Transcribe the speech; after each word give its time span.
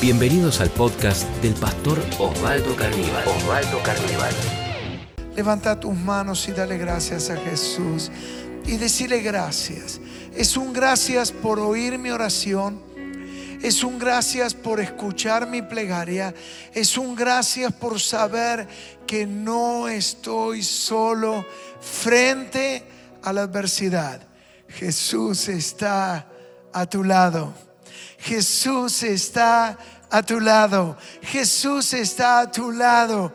Bienvenidos 0.00 0.60
al 0.60 0.70
podcast 0.70 1.28
del 1.42 1.54
pastor 1.54 1.98
Osvaldo 2.18 2.76
Carnival. 2.76 3.26
Osvaldo 3.26 3.82
Carnival. 3.82 4.32
Levanta 5.34 5.78
tus 5.78 5.94
manos 5.94 6.48
y 6.48 6.52
dale 6.52 6.78
gracias 6.78 7.28
a 7.30 7.36
Jesús 7.36 8.10
y 8.64 8.76
decirle 8.76 9.20
gracias. 9.22 10.00
Es 10.36 10.56
un 10.56 10.72
gracias 10.72 11.32
por 11.32 11.58
oír 11.58 11.98
mi 11.98 12.10
oración. 12.10 12.80
Es 13.60 13.82
un 13.82 13.98
gracias 13.98 14.54
por 14.54 14.80
escuchar 14.80 15.48
mi 15.48 15.62
plegaria. 15.62 16.32
Es 16.72 16.96
un 16.96 17.16
gracias 17.16 17.72
por 17.72 17.98
saber 17.98 18.68
que 19.04 19.26
no 19.26 19.88
estoy 19.88 20.62
solo 20.62 21.44
frente 21.80 22.84
a 23.22 23.32
la 23.32 23.42
adversidad. 23.42 24.20
Jesús 24.68 25.48
está 25.48 26.28
a 26.72 26.86
tu 26.86 27.02
lado. 27.02 27.67
Jesús 28.18 29.02
está 29.02 29.78
a 30.10 30.22
tu 30.22 30.40
lado. 30.40 30.96
Jesús 31.22 31.92
está 31.92 32.40
a 32.40 32.50
tu 32.50 32.72
lado. 32.72 33.32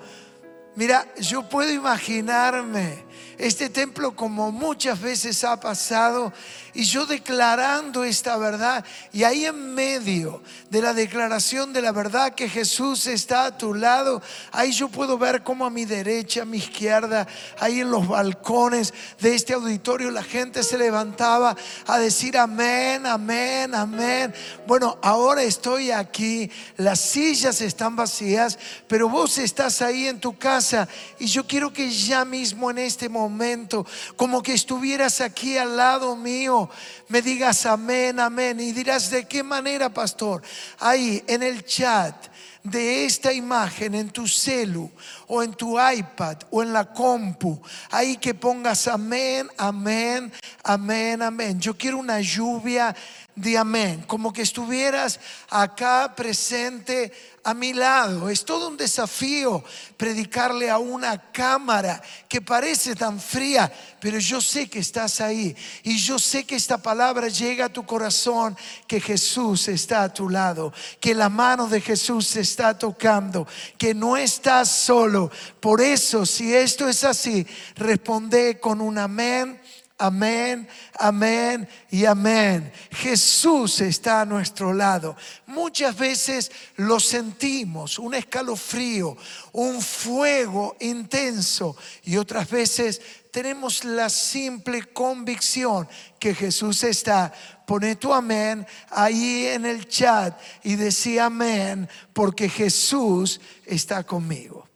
Mira, 0.76 1.08
yo 1.18 1.48
puedo 1.48 1.72
imaginarme 1.72 3.04
este 3.38 3.70
templo 3.70 4.16
como 4.16 4.52
muchas 4.52 5.00
veces 5.00 5.44
ha 5.44 5.60
pasado 5.60 6.34
y 6.74 6.84
yo 6.84 7.06
declarando 7.06 8.04
esta 8.04 8.38
verdad 8.38 8.84
y 9.12 9.24
ahí 9.24 9.46
en 9.46 9.74
medio 9.74 10.42
de 10.70 10.82
la 10.82 10.94
declaración 10.94 11.72
de 11.72 11.82
la 11.82 11.92
verdad 11.92 12.34
que 12.34 12.50
Jesús 12.50 13.08
está 13.08 13.46
a 13.46 13.58
tu 13.58 13.74
lado, 13.74 14.22
ahí 14.52 14.72
yo 14.72 14.90
puedo 14.90 15.18
ver 15.18 15.44
cómo 15.44 15.66
a 15.66 15.70
mi 15.70 15.86
derecha, 15.86 16.42
a 16.42 16.46
mi 16.46 16.58
izquierda, 16.58 17.28
ahí 17.60 17.82
en 17.82 17.92
los 17.92 18.08
balcones 18.08 18.94
de 19.20 19.36
este 19.36 19.54
auditorio 19.54 20.10
la 20.12 20.24
gente 20.24 20.64
se 20.64 20.78
levantaba 20.78 21.56
a 21.86 22.00
decir 22.00 22.38
amén, 22.38 23.06
amén, 23.06 23.76
amén. 23.76 24.34
Bueno, 24.66 24.98
ahora 25.02 25.44
estoy 25.44 25.92
aquí, 25.92 26.50
las 26.78 27.00
sillas 27.00 27.62
están 27.62 27.96
vacías, 27.96 28.58
pero 28.88 29.10
vos 29.10 29.38
estás 29.38 29.82
ahí 29.82 30.08
en 30.08 30.20
tu 30.20 30.38
casa 30.38 30.88
y 31.20 31.28
yo 31.28 31.46
quiero 31.46 31.72
que 31.72 31.90
ya 31.90 32.26
mismo 32.26 32.72
en 32.72 32.80
este 32.80 33.10
momento, 33.10 33.86
como 34.16 34.42
que 34.42 34.54
estuvieras 34.54 35.22
aquí 35.22 35.58
al 35.58 35.78
lado 35.78 36.16
mío, 36.16 36.63
me 37.08 37.22
digas 37.22 37.66
amén, 37.66 38.20
amén. 38.20 38.60
Y 38.60 38.72
dirás, 38.72 39.10
¿de 39.10 39.26
qué 39.26 39.44
manera, 39.44 39.94
pastor? 39.94 40.42
Ahí 40.80 41.24
en 41.28 41.44
el 41.44 41.66
chat 41.66 42.16
de 42.64 43.06
esta 43.06 43.34
imagen 43.34 43.94
en 43.94 44.10
tu 44.10 44.26
celu 44.26 44.90
o 45.28 45.44
en 45.44 45.54
tu 45.54 45.78
iPad 45.78 46.38
o 46.50 46.64
en 46.64 46.72
la 46.72 46.94
compu, 46.94 47.62
ahí 47.92 48.16
que 48.18 48.34
pongas 48.34 48.88
amén, 48.88 49.50
amén, 49.58 50.32
amén, 50.64 51.22
amén. 51.22 51.60
Yo 51.60 51.78
quiero 51.78 51.98
una 51.98 52.22
lluvia 52.22 52.96
de 53.36 53.58
amén, 53.58 54.04
como 54.08 54.32
que 54.32 54.44
estuvieras 54.44 55.20
acá 55.50 56.14
presente 56.16 57.12
a 57.44 57.54
mi 57.54 57.74
lado. 57.74 58.30
Es 58.30 58.46
todo 58.46 58.70
un 58.70 58.78
desafío 58.78 59.64
predicarle 59.98 60.70
a 60.70 60.78
una 60.78 61.32
cámara 61.32 62.02
que 62.30 62.42
parece 62.42 62.96
tan 62.96 63.20
fría, 63.20 63.72
pero 64.00 64.18
yo 64.18 64.40
sé 64.40 64.70
que 64.70 64.80
estás 64.80 65.20
ahí 65.20 65.56
y 65.84 65.98
yo 65.98 66.18
sé 66.18 66.46
que 66.46 66.56
esta 66.56 66.78
palabra 66.78 67.28
llega 67.28 67.66
a 67.66 67.74
tu 67.74 67.86
corazón, 67.86 68.58
que 68.88 69.02
Jesús 69.02 69.68
está 69.68 70.04
a 70.04 70.14
tu 70.14 70.30
lado, 70.30 70.74
que 71.00 71.14
la 71.14 71.30
mano 71.30 71.68
de 71.68 71.82
Jesús 71.82 72.28
se 72.28 72.42
está 72.42 72.78
tocando, 72.78 73.48
que 73.78 73.94
no 73.94 74.16
estás 74.16 74.70
solo. 74.70 75.30
Por 75.60 75.82
eso, 75.82 76.26
si 76.26 76.54
esto 76.54 76.88
es 76.88 77.04
así, 77.04 77.46
responde 77.76 78.60
con 78.60 78.80
un 78.80 78.98
amén 78.98 79.60
Amén, 80.04 80.68
amén 81.00 81.66
y 81.90 82.04
amén. 82.04 82.74
Jesús 82.92 83.80
está 83.80 84.20
a 84.20 84.26
nuestro 84.26 84.74
lado. 84.74 85.16
Muchas 85.46 85.98
veces 85.98 86.52
lo 86.76 87.00
sentimos, 87.00 87.98
un 87.98 88.14
escalofrío, 88.14 89.16
un 89.54 89.82
fuego 89.82 90.76
intenso 90.82 91.78
y 92.04 92.18
otras 92.18 92.50
veces 92.50 93.00
tenemos 93.32 93.86
la 93.86 94.10
simple 94.10 94.92
convicción 94.92 95.88
que 96.20 96.36
Jesús 96.36 96.84
está. 96.84 97.32
Pone 97.66 97.96
tu 97.96 98.14
amén 98.14 98.68
ahí 98.90 99.46
en 99.48 99.66
el 99.66 99.88
chat 99.88 100.38
y 100.64 100.76
decía 100.76 101.28
amén 101.28 101.88
porque 102.12 102.50
Jesús 102.50 103.40
está 103.66 104.04
conmigo. 104.04 104.68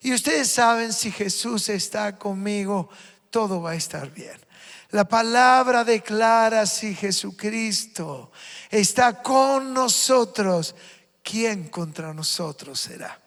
Y 0.00 0.14
ustedes 0.14 0.46
saben, 0.46 0.92
si 0.92 1.10
Jesús 1.10 1.70
está 1.70 2.16
conmigo, 2.16 2.88
todo 3.30 3.60
va 3.60 3.72
a 3.72 3.74
estar 3.74 4.08
bien. 4.12 4.45
La 4.90 5.04
palabra 5.08 5.84
declara 5.84 6.66
si 6.66 6.94
Jesucristo 6.94 8.30
está 8.70 9.22
con 9.22 9.74
nosotros, 9.74 10.74
¿quién 11.22 11.68
contra 11.68 12.14
nosotros 12.14 12.80
será? 12.80 13.20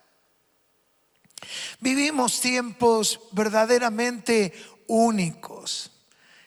Vivimos 1.80 2.40
tiempos 2.42 3.20
verdaderamente 3.32 4.54
únicos, 4.88 5.92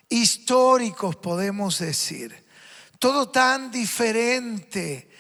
históricos 0.09 1.17
podemos 1.17 1.79
decir. 1.79 2.47
Todo 2.99 3.31
tan 3.31 3.71
diferente 3.71 5.11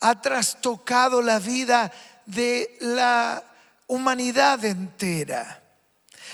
ha 0.00 0.20
trastocado 0.20 1.22
la 1.22 1.38
vida 1.38 1.90
de 2.26 2.76
la 2.80 3.42
humanidad 3.86 4.64
entera. 4.64 5.62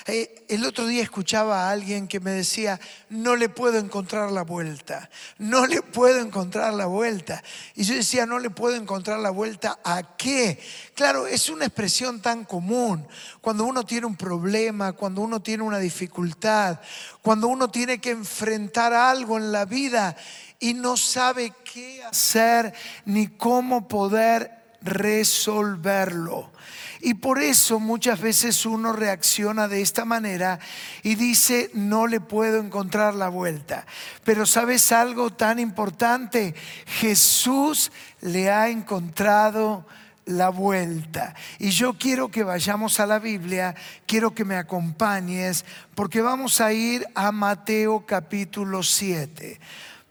Eh, 0.07 0.45
el 0.49 0.65
otro 0.65 0.87
día 0.87 1.03
escuchaba 1.03 1.65
a 1.65 1.71
alguien 1.71 2.09
que 2.09 2.21
me 2.21 2.31
decía, 2.31 2.79
no 3.09 3.37
le 3.37 3.49
puedo 3.49 3.79
encontrar 3.79 4.31
la 4.31 4.43
vuelta, 4.43 5.11
no 5.39 5.67
le 5.67 5.83
puedo 5.83 6.21
encontrar 6.21 6.75
la 6.75 6.87
vuelta. 6.87 7.43
Y 7.75 7.85
yo 7.85 7.95
decía, 7.95 8.27
no 8.27 8.39
le 8.39 8.51
puedo 8.51 8.77
encontrar 8.77 9.19
la 9.19 9.31
vuelta 9.31 9.79
a 9.85 10.17
qué. 10.17 10.61
Claro, 10.95 11.27
es 11.27 11.49
una 11.49 11.67
expresión 11.67 12.21
tan 12.21 12.45
común. 12.45 13.07
Cuando 13.41 13.65
uno 13.65 13.85
tiene 13.85 14.07
un 14.07 14.17
problema, 14.17 14.93
cuando 14.93 15.23
uno 15.23 15.41
tiene 15.41 15.63
una 15.63 15.79
dificultad, 15.79 16.81
cuando 17.23 17.49
uno 17.49 17.69
tiene 17.71 18.01
que 18.01 18.11
enfrentar 18.11 18.93
algo 18.93 19.37
en 19.37 19.53
la 19.53 19.65
vida 19.65 20.17
y 20.59 20.75
no 20.75 20.97
sabe 20.97 21.53
qué 21.65 22.03
hacer 22.05 22.73
ni 23.05 23.29
cómo 23.29 23.89
poder 23.89 24.79
resolverlo. 24.83 26.53
Y 27.01 27.15
por 27.15 27.41
eso 27.41 27.79
muchas 27.79 28.21
veces 28.21 28.67
uno 28.67 28.93
reacciona 28.93 29.69
de 29.69 29.83
esta 29.83 30.05
manera 30.05 30.59
y 31.03 31.15
dice, 31.15 31.71
no 31.75 32.07
le 32.07 32.21
puedo 32.21 32.59
encontrar 32.59 33.15
la 33.15 33.29
vuelta. 33.29 33.87
Pero 34.25 34.47
sabes 34.47 34.93
algo 34.93 35.31
tan 35.33 35.59
importante, 35.59 36.55
Jesús 36.87 37.93
le 38.21 38.51
ha 38.51 38.69
encontrado 38.69 39.87
la 40.27 40.49
vuelta. 40.49 41.35
Y 41.59 41.71
yo 41.71 41.95
quiero 41.95 42.31
que 42.31 42.43
vayamos 42.43 43.01
a 43.01 43.07
la 43.07 43.19
Biblia, 43.19 43.75
quiero 44.07 44.35
que 44.35 44.45
me 44.45 44.57
acompañes, 44.57 45.65
porque 45.95 46.21
vamos 46.21 46.61
a 46.61 46.73
ir 46.73 47.07
a 47.15 47.33
Mateo 47.33 48.05
capítulo 48.05 48.83
7. 48.83 49.61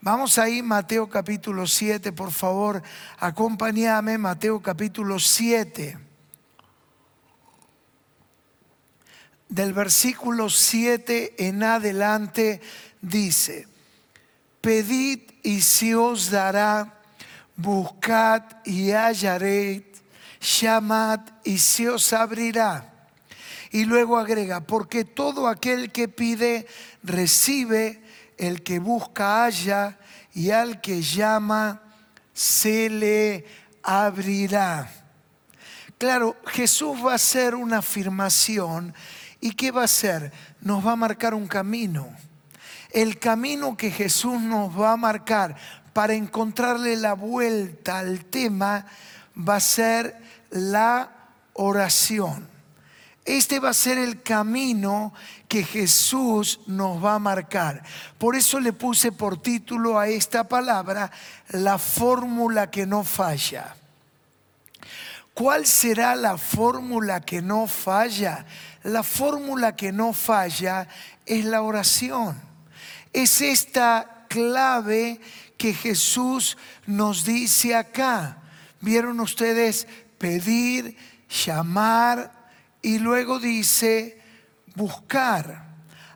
Vamos 0.01 0.37
a 0.37 0.47
ir 0.47 0.63
Mateo 0.63 1.09
capítulo 1.09 1.67
7, 1.67 2.11
por 2.11 2.31
favor, 2.31 2.81
acompáñame, 3.19 4.17
Mateo 4.17 4.61
capítulo 4.61 5.19
7. 5.19 6.04
Del 9.49 9.73
versículo 9.73 10.49
7 10.49 11.35
en 11.47 11.63
adelante 11.63 12.61
dice, 13.01 13.67
pedid 14.61 15.19
y 15.43 15.61
se 15.61 15.95
os 15.95 16.31
dará, 16.31 17.01
buscad 17.55 18.43
y 18.65 18.91
hallaréis, 18.91 19.83
llamad 20.61 21.21
y 21.43 21.57
se 21.57 21.89
os 21.89 22.11
abrirá. 22.13 22.91
Y 23.71 23.85
luego 23.85 24.17
agrega, 24.17 24.61
porque 24.61 25.03
todo 25.03 25.47
aquel 25.47 25.91
que 25.91 26.07
pide, 26.07 26.65
recibe, 27.03 28.01
el 28.37 28.63
que 28.63 28.79
busca, 28.79 29.43
halla, 29.43 29.97
y 30.33 30.51
al 30.51 30.81
que 30.81 31.01
llama, 31.01 31.81
se 32.33 32.89
le 32.89 33.45
abrirá. 33.83 34.91
Claro, 35.97 36.35
Jesús 36.47 36.97
va 37.05 37.13
a 37.13 37.15
hacer 37.15 37.55
una 37.55 37.77
afirmación 37.77 38.93
¿Y 39.45 39.51
qué 39.51 39.69
va 39.69 39.81
a 39.81 39.85
hacer? 39.85 40.31
Nos 40.61 40.83
va 40.83 40.93
a 40.93 40.95
marcar 40.95 41.35
un 41.35 41.45
camino. 41.45 42.09
El 42.89 43.19
camino 43.19 43.77
que 43.77 43.91
Jesús 43.91 44.41
nos 44.41 44.71
va 44.75 44.93
a 44.93 44.97
marcar 44.97 45.55
para 45.93 46.15
encontrarle 46.15 46.95
la 46.95 47.13
vuelta 47.13 47.99
al 47.99 48.25
tema 48.25 48.87
va 49.37 49.57
a 49.57 49.59
ser 49.59 50.19
la 50.49 51.11
oración. 51.53 52.47
Este 53.23 53.59
va 53.59 53.69
a 53.69 53.75
ser 53.75 53.99
el 53.99 54.23
camino 54.23 55.13
que 55.47 55.63
Jesús 55.63 56.61
nos 56.65 57.05
va 57.05 57.13
a 57.13 57.19
marcar. 57.19 57.83
Por 58.17 58.35
eso 58.35 58.59
le 58.59 58.73
puse 58.73 59.11
por 59.11 59.39
título 59.39 59.99
a 59.99 60.07
esta 60.07 60.45
palabra 60.45 61.11
la 61.49 61.77
fórmula 61.77 62.71
que 62.71 62.87
no 62.87 63.03
falla. 63.03 63.75
¿Cuál 65.35 65.65
será 65.65 66.15
la 66.15 66.37
fórmula 66.37 67.19
que 67.19 67.41
no 67.41 67.67
falla? 67.67 68.45
La 68.85 69.01
fórmula 69.01 69.75
que 69.75 69.91
no 69.91 70.13
falla 70.13 70.87
es 71.25 71.43
la 71.43 71.63
oración. 71.63 72.39
Es 73.11 73.41
esta 73.41 74.27
clave 74.29 75.19
que 75.57 75.73
Jesús 75.73 76.55
nos 76.85 77.25
dice 77.25 77.73
acá. 77.73 78.43
Vieron 78.81 79.19
ustedes 79.21 79.87
pedir, 80.19 80.95
llamar 81.45 82.31
y 82.83 82.99
luego 82.99 83.39
dice 83.39 84.21
buscar. 84.75 85.65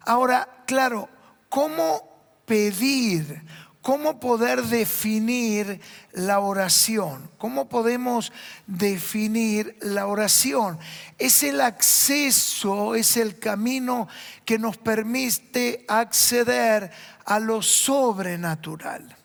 Ahora, 0.05 0.63
claro, 0.67 1.09
¿cómo 1.49 2.03
pedir? 2.45 3.41
¿Cómo 3.89 4.19
poder 4.19 4.61
definir 4.65 5.81
la 6.11 6.41
oración? 6.41 7.27
¿Cómo 7.39 7.67
podemos 7.69 8.31
definir 8.67 9.75
la 9.81 10.05
oración? 10.05 10.77
Es 11.17 11.41
el 11.41 11.59
acceso, 11.59 12.93
es 12.93 13.17
el 13.17 13.39
camino 13.39 14.07
que 14.45 14.59
nos 14.59 14.77
permite 14.77 15.85
acceder 15.87 16.91
a 17.25 17.39
lo 17.39 17.63
sobrenatural. 17.63 19.17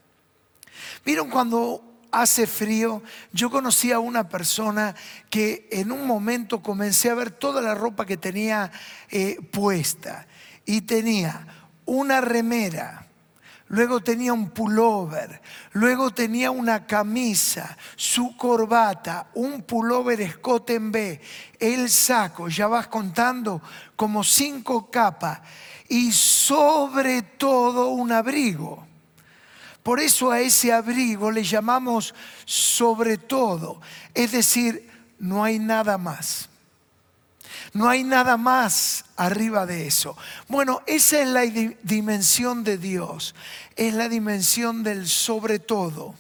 Vieron 1.05 1.28
cuando 1.28 1.84
hace 2.11 2.46
frío, 2.46 3.02
yo 3.34 3.50
conocí 3.50 3.93
a 3.93 3.99
una 3.99 4.31
persona 4.31 4.94
que 5.28 5.69
en 5.72 5.93
un 5.93 6.06
momento 6.06 6.62
comencé 6.62 7.11
a 7.11 7.14
ver 7.14 7.32
toda 7.32 7.61
la 7.61 7.75
ropa 7.75 8.06
que 8.06 8.16
tenía 8.16 8.72
eh, 9.11 9.37
puesta 9.52 10.26
y 10.64 10.81
tenía 10.81 11.46
una 11.84 12.22
remera, 12.22 13.03
luego 13.69 14.00
tenía 14.00 14.32
un 14.32 14.50
pullover, 14.50 15.40
luego 15.72 16.12
tenía 16.12 16.50
una 16.50 16.87
camisa, 16.87 17.76
su 17.96 18.37
corbata, 18.37 19.28
un 19.34 19.62
pullover 19.62 20.20
escote 20.20 20.75
en 20.75 20.93
B, 20.93 21.20
el 21.58 21.90
saco, 21.90 22.49
ya 22.49 22.66
vas 22.66 22.87
contando 22.88 23.62
como 23.96 24.22
cinco 24.22 24.90
capas 24.90 25.40
y 25.88 26.12
sobre 26.12 27.22
todo 27.22 27.88
un 27.88 28.12
abrigo. 28.12 28.87
Por 29.82 30.00
eso 30.00 30.31
a 30.31 30.40
ese 30.40 30.72
abrigo 30.72 31.31
le 31.31 31.44
llamamos 31.44 32.14
sobre 32.46 33.19
todo, 33.19 33.81
es 34.14 34.32
decir, 34.32 34.90
no 35.19 35.44
hay 35.44 35.58
nada 35.58 35.99
más. 35.99 36.49
No 37.75 37.88
hay 37.88 38.05
nada 38.05 38.37
más 38.37 39.05
arriba 39.17 39.67
de 39.67 39.87
eso. 39.87 40.17
Bueno, 40.49 40.82
esa 40.87 41.21
es 41.21 41.29
la 41.29 41.43
dimensión 41.43 42.62
de 42.62 42.79
Dios, 42.79 43.35
es 43.76 43.94
la 43.94 44.09
dimensión 44.09 44.85
del 44.85 45.09
sobre 45.09 45.59
todo. 45.59 46.15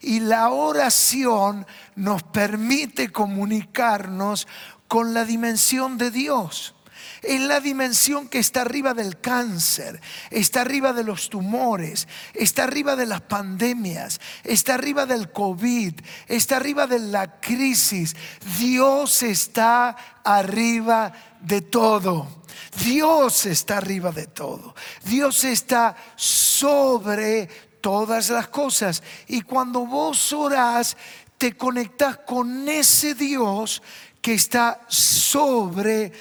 Y 0.00 0.20
la 0.20 0.50
oración 0.50 1.66
nos 1.96 2.22
permite 2.22 3.10
comunicarnos 3.10 4.46
con 4.86 5.14
la 5.14 5.24
dimensión 5.24 5.98
de 5.98 6.12
Dios 6.12 6.73
es 7.26 7.40
la 7.40 7.60
dimensión 7.60 8.28
que 8.28 8.38
está 8.38 8.62
arriba 8.62 8.94
del 8.94 9.20
cáncer, 9.20 10.00
está 10.30 10.60
arriba 10.62 10.92
de 10.92 11.04
los 11.04 11.30
tumores, 11.30 12.08
está 12.34 12.64
arriba 12.64 12.96
de 12.96 13.06
las 13.06 13.22
pandemias, 13.22 14.20
está 14.42 14.74
arriba 14.74 15.06
del 15.06 15.32
COVID, 15.32 15.94
está 16.28 16.56
arriba 16.56 16.86
de 16.86 16.98
la 16.98 17.40
crisis. 17.40 18.14
Dios 18.58 19.22
está 19.22 19.96
arriba 20.24 21.12
de 21.40 21.60
todo. 21.62 22.44
Dios 22.84 23.46
está 23.46 23.78
arriba 23.78 24.10
de 24.10 24.26
todo. 24.26 24.74
Dios 25.04 25.44
está 25.44 25.96
sobre 26.16 27.46
todas 27.80 28.30
las 28.30 28.48
cosas. 28.48 29.02
Y 29.28 29.42
cuando 29.42 29.86
vos 29.86 30.32
orás, 30.32 30.96
te 31.38 31.56
conectas 31.56 32.18
con 32.26 32.68
ese 32.68 33.14
Dios 33.14 33.82
que 34.20 34.32
está 34.32 34.80
sobre 34.88 36.12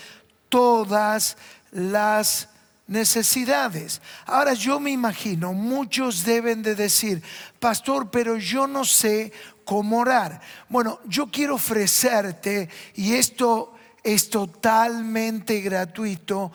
todas 0.53 1.35
las 1.71 2.47
necesidades. 2.85 4.03
Ahora 4.27 4.53
yo 4.53 4.79
me 4.79 4.91
imagino, 4.91 5.51
muchos 5.51 6.23
deben 6.23 6.61
de 6.61 6.75
decir, 6.75 7.23
pastor, 7.59 8.11
pero 8.11 8.37
yo 8.37 8.67
no 8.67 8.85
sé 8.85 9.33
cómo 9.65 10.01
orar. 10.01 10.39
Bueno, 10.69 10.99
yo 11.05 11.25
quiero 11.31 11.55
ofrecerte, 11.55 12.69
y 12.93 13.13
esto 13.13 13.73
es 14.03 14.29
totalmente 14.29 15.59
gratuito, 15.61 16.51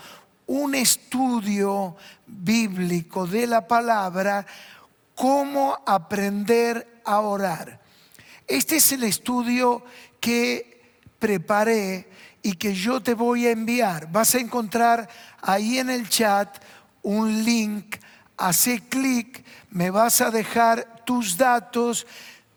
un 0.47 0.77
estudio 0.77 1.97
bíblico 2.25 3.27
de 3.27 3.49
la 3.49 3.67
palabra, 3.67 4.47
cómo 5.17 5.77
aprender 5.85 7.01
a 7.05 7.19
orar. 7.19 7.81
Este 8.47 8.77
es 8.77 8.93
el 8.93 9.03
estudio 9.03 9.85
que 10.21 11.01
preparé 11.19 12.07
y 12.49 12.55
que 12.55 12.73
yo 12.73 13.03
te 13.03 13.13
voy 13.13 13.47
a 13.47 13.51
enviar. 13.51 14.11
Vas 14.11 14.35
a 14.35 14.39
encontrar 14.39 15.07
ahí 15.43 15.79
en 15.79 15.91
el 15.91 16.09
chat 16.09 16.65
un 17.03 17.45
link, 17.45 17.97
hace 18.39 18.81
clic, 18.81 19.45
me 19.69 19.91
vas 19.91 20.23
a 20.23 20.31
dejar 20.31 21.05
tus 21.05 21.37
datos 21.37 22.07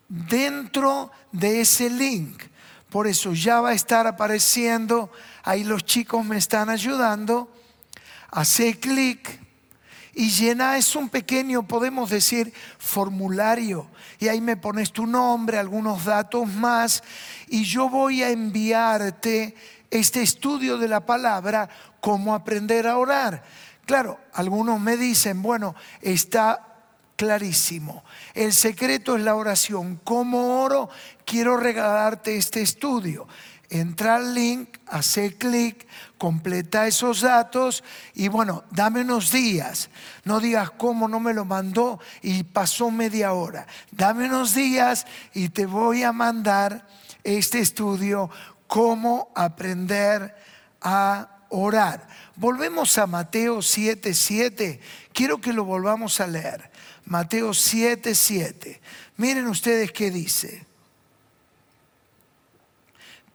dentro 0.08 1.10
de 1.30 1.60
ese 1.60 1.90
link. 1.90 2.42
Por 2.88 3.06
eso 3.06 3.34
ya 3.34 3.60
va 3.60 3.70
a 3.70 3.74
estar 3.74 4.06
apareciendo, 4.06 5.12
ahí 5.42 5.62
los 5.62 5.84
chicos 5.84 6.24
me 6.24 6.38
están 6.38 6.70
ayudando. 6.70 7.54
Hace 8.30 8.80
clic 8.80 9.42
y 10.14 10.30
llena 10.30 10.78
es 10.78 10.96
un 10.96 11.10
pequeño, 11.10 11.68
podemos 11.68 12.08
decir, 12.08 12.52
formulario. 12.78 13.90
Y 14.18 14.28
ahí 14.28 14.40
me 14.40 14.56
pones 14.56 14.90
tu 14.90 15.06
nombre, 15.06 15.58
algunos 15.58 16.06
datos 16.06 16.46
más, 16.48 17.02
y 17.48 17.64
yo 17.64 17.90
voy 17.90 18.22
a 18.22 18.30
enviarte 18.30 19.54
este 19.92 20.22
estudio 20.22 20.78
de 20.78 20.88
la 20.88 21.04
palabra, 21.04 21.68
cómo 22.00 22.34
aprender 22.34 22.88
a 22.88 22.96
orar. 22.96 23.44
Claro, 23.84 24.18
algunos 24.32 24.80
me 24.80 24.96
dicen, 24.96 25.42
bueno, 25.42 25.74
está 26.00 26.72
clarísimo. 27.16 28.02
El 28.32 28.54
secreto 28.54 29.16
es 29.16 29.22
la 29.22 29.36
oración. 29.36 30.00
¿Cómo 30.02 30.62
oro? 30.62 30.88
Quiero 31.26 31.58
regalarte 31.58 32.36
este 32.36 32.62
estudio. 32.62 33.28
Entra 33.68 34.16
al 34.16 34.34
link, 34.34 34.78
hace 34.86 35.36
clic, 35.36 35.86
completa 36.18 36.86
esos 36.86 37.20
datos 37.20 37.84
y 38.14 38.28
bueno, 38.28 38.64
dame 38.70 39.02
unos 39.02 39.30
días. 39.30 39.90
No 40.24 40.40
digas 40.40 40.70
cómo 40.70 41.06
no 41.06 41.20
me 41.20 41.34
lo 41.34 41.44
mandó 41.44 42.00
y 42.22 42.44
pasó 42.44 42.90
media 42.90 43.32
hora. 43.32 43.66
Dame 43.90 44.26
unos 44.26 44.54
días 44.54 45.06
y 45.34 45.50
te 45.50 45.66
voy 45.66 46.02
a 46.02 46.12
mandar 46.12 46.86
este 47.24 47.60
estudio 47.60 48.30
cómo 48.72 49.30
aprender 49.34 50.34
a 50.80 51.28
orar. 51.50 52.08
Volvemos 52.36 52.96
a 52.96 53.06
Mateo 53.06 53.60
7:7. 53.60 54.80
Quiero 55.12 55.42
que 55.42 55.52
lo 55.52 55.66
volvamos 55.66 56.20
a 56.20 56.26
leer. 56.26 56.70
Mateo 57.04 57.52
7:7. 57.52 58.80
Miren 59.18 59.46
ustedes 59.48 59.92
qué 59.92 60.10
dice. 60.10 60.64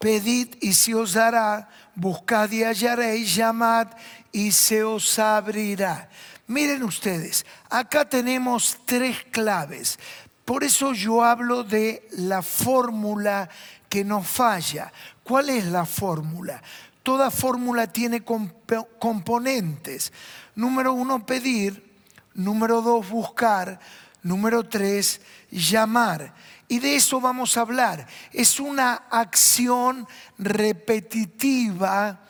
Pedid 0.00 0.56
y 0.60 0.74
se 0.74 0.96
os 0.96 1.12
dará, 1.12 1.68
buscad 1.94 2.50
y 2.50 2.64
hallaréis, 2.64 3.36
llamad 3.36 3.86
y 4.32 4.50
se 4.50 4.82
os 4.82 5.20
abrirá. 5.20 6.08
Miren 6.48 6.82
ustedes, 6.82 7.46
acá 7.70 8.08
tenemos 8.08 8.76
tres 8.84 9.24
claves. 9.30 10.00
Por 10.44 10.64
eso 10.64 10.94
yo 10.94 11.22
hablo 11.22 11.62
de 11.62 12.08
la 12.10 12.42
fórmula 12.42 13.48
que 13.88 14.04
no 14.04 14.22
falla. 14.22 14.92
¿Cuál 15.28 15.50
es 15.50 15.66
la 15.66 15.84
fórmula? 15.84 16.62
Toda 17.02 17.30
fórmula 17.30 17.86
tiene 17.86 18.24
componentes. 18.24 20.10
Número 20.54 20.94
uno, 20.94 21.26
pedir. 21.26 21.86
Número 22.32 22.80
dos, 22.80 23.06
buscar. 23.10 23.78
Número 24.22 24.66
tres, 24.66 25.20
llamar. 25.50 26.32
Y 26.66 26.78
de 26.78 26.96
eso 26.96 27.20
vamos 27.20 27.58
a 27.58 27.60
hablar. 27.60 28.06
Es 28.32 28.58
una 28.58 28.94
acción 29.10 30.08
repetitiva 30.38 32.20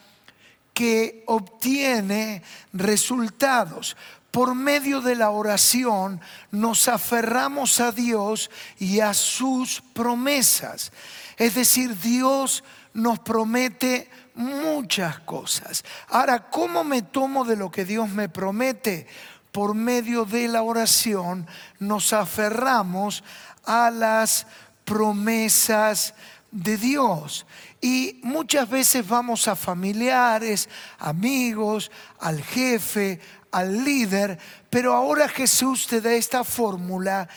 que 0.74 1.22
obtiene 1.28 2.42
resultados. 2.72 3.96
Por 4.32 4.56
medio 4.56 5.00
de 5.00 5.14
la 5.14 5.30
oración 5.30 6.20
nos 6.50 6.88
aferramos 6.88 7.78
a 7.78 7.92
Dios 7.92 8.50
y 8.80 8.98
a 8.98 9.14
sus 9.14 9.82
promesas. 9.92 10.90
Es 11.36 11.54
decir, 11.54 11.96
Dios 12.00 12.64
nos 12.94 13.18
promete 13.18 14.10
muchas 14.34 15.18
cosas. 15.20 15.84
Ahora, 16.08 16.50
¿cómo 16.50 16.84
me 16.84 17.02
tomo 17.02 17.44
de 17.44 17.56
lo 17.56 17.70
que 17.70 17.84
Dios 17.84 18.08
me 18.08 18.28
promete? 18.28 19.06
Por 19.52 19.74
medio 19.74 20.24
de 20.24 20.48
la 20.48 20.62
oración 20.62 21.46
nos 21.78 22.12
aferramos 22.12 23.24
a 23.64 23.90
las 23.90 24.46
promesas 24.84 26.14
de 26.50 26.76
Dios. 26.76 27.46
Y 27.80 28.20
muchas 28.22 28.68
veces 28.68 29.06
vamos 29.06 29.48
a 29.48 29.56
familiares, 29.56 30.68
amigos, 30.98 31.90
al 32.20 32.42
jefe, 32.42 33.20
al 33.50 33.84
líder, 33.84 34.38
pero 34.70 34.94
ahora 34.94 35.28
Jesús 35.28 35.86
te 35.86 36.00
da 36.00 36.12
esta 36.12 36.44
fórmula 36.44 37.28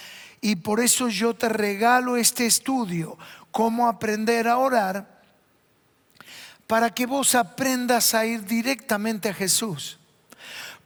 y 0.42 0.58
por 0.58 0.80
eso 0.80 1.08
yo 1.08 1.36
te 1.36 1.48
regalo 1.50 2.18
este 2.18 2.46
estudio 2.46 3.18
cómo 3.52 3.88
aprender 3.88 4.48
a 4.48 4.58
orar 4.58 5.21
para 6.72 6.90
que 6.90 7.06
vos 7.06 7.36
aprendas 7.36 8.14
a 8.14 8.26
ir 8.26 8.46
directamente 8.46 9.28
a 9.28 9.34
Jesús. 9.34 10.00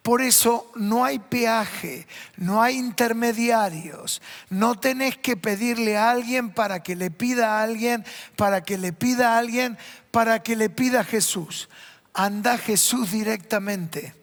Por 0.02 0.24
eso 0.24 0.72
no 0.74 1.06
hay 1.06 1.20
peaje, 1.20 2.08
no 2.38 2.60
hay 2.64 2.76
intermediarios. 2.76 4.20
No 4.50 4.80
tenés 4.80 5.16
que 5.16 5.38
pedirle 5.38 5.96
a 5.96 6.10
alguien 6.10 6.50
para 6.50 6.82
que 6.82 6.96
le 6.96 7.12
pida 7.12 7.60
a 7.60 7.62
alguien, 7.62 8.04
para 8.36 8.64
que 8.64 8.80
le 8.80 8.94
pida 8.94 9.36
a 9.36 9.38
alguien, 9.38 9.78
para 10.10 10.42
que 10.42 10.56
le 10.56 10.72
pida 10.72 11.02
a 11.02 11.04
Jesús. 11.04 11.70
Anda 12.16 12.58
Jesús 12.58 13.12
directamente. 13.12 14.16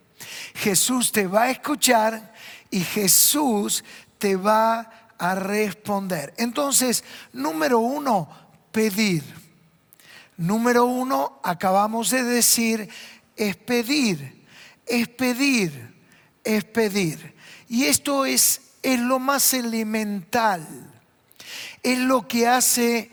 Jesús 0.57 1.13
te 1.13 1.29
va 1.29 1.45
a 1.45 1.51
escuchar 1.51 2.35
y 2.73 2.81
Jesús 2.81 3.85
te 4.19 4.35
va 4.35 5.13
a 5.17 5.37
responder. 5.37 6.35
Entonces, 6.39 7.05
número 7.33 7.79
uno, 7.79 8.29
pedir. 8.73 9.42
Número 10.37 10.87
uno, 10.87 11.41
acabamos 11.43 12.11
de 12.11 12.23
decir, 12.23 12.89
es 13.37 13.57
pedir 13.57 14.43
es 14.87 15.09
pedir, 15.09 15.95
es 16.45 16.65
pedir. 16.65 17.35
Y 17.69 17.85
esto 17.85 18.27
es, 18.27 18.61
es 18.83 19.01
lo 19.01 19.19
más 19.19 19.55
elemental. 19.55 20.67
Es 21.83 21.99
lo 21.99 22.29
que 22.29 22.47
hace 22.47 23.11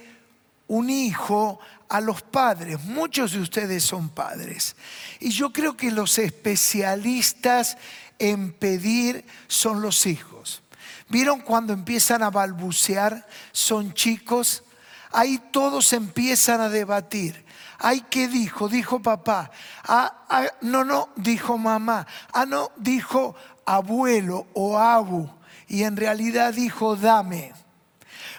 un 0.67 0.89
hijo 0.89 1.59
a 1.87 2.01
los 2.01 2.21
padres. 2.21 2.81
Muchos 2.83 3.31
de 3.31 3.39
ustedes 3.39 3.83
son 3.83 4.09
padres. 4.09 4.75
Y 5.19 5.29
yo 5.29 5.51
creo 5.51 5.77
que 5.77 5.91
los 5.91 6.17
especialistas 6.19 7.77
en 8.19 8.51
pedir 8.51 9.25
son 9.47 9.81
los 9.81 10.05
hijos. 10.05 10.61
¿Vieron 11.07 11.39
cuando 11.39 11.73
empiezan 11.73 12.21
a 12.21 12.29
balbucear? 12.29 13.25
Son 13.51 13.93
chicos. 13.93 14.63
Ahí 15.11 15.39
todos 15.51 15.93
empiezan 15.93 16.61
a 16.61 16.69
debatir. 16.69 17.45
Ay, 17.77 18.05
¿qué 18.09 18.27
dijo? 18.27 18.67
Dijo 18.67 19.01
papá. 19.01 19.51
Ah, 19.83 20.25
ah, 20.29 20.45
no, 20.61 20.83
no, 20.83 21.09
dijo 21.15 21.57
mamá. 21.57 22.05
Ah, 22.33 22.45
no, 22.45 22.71
dijo 22.77 23.35
abuelo 23.65 24.47
o 24.53 24.77
abu. 24.77 25.29
Y 25.67 25.83
en 25.83 25.95
realidad 25.97 26.53
dijo 26.53 26.95
dame. 26.95 27.53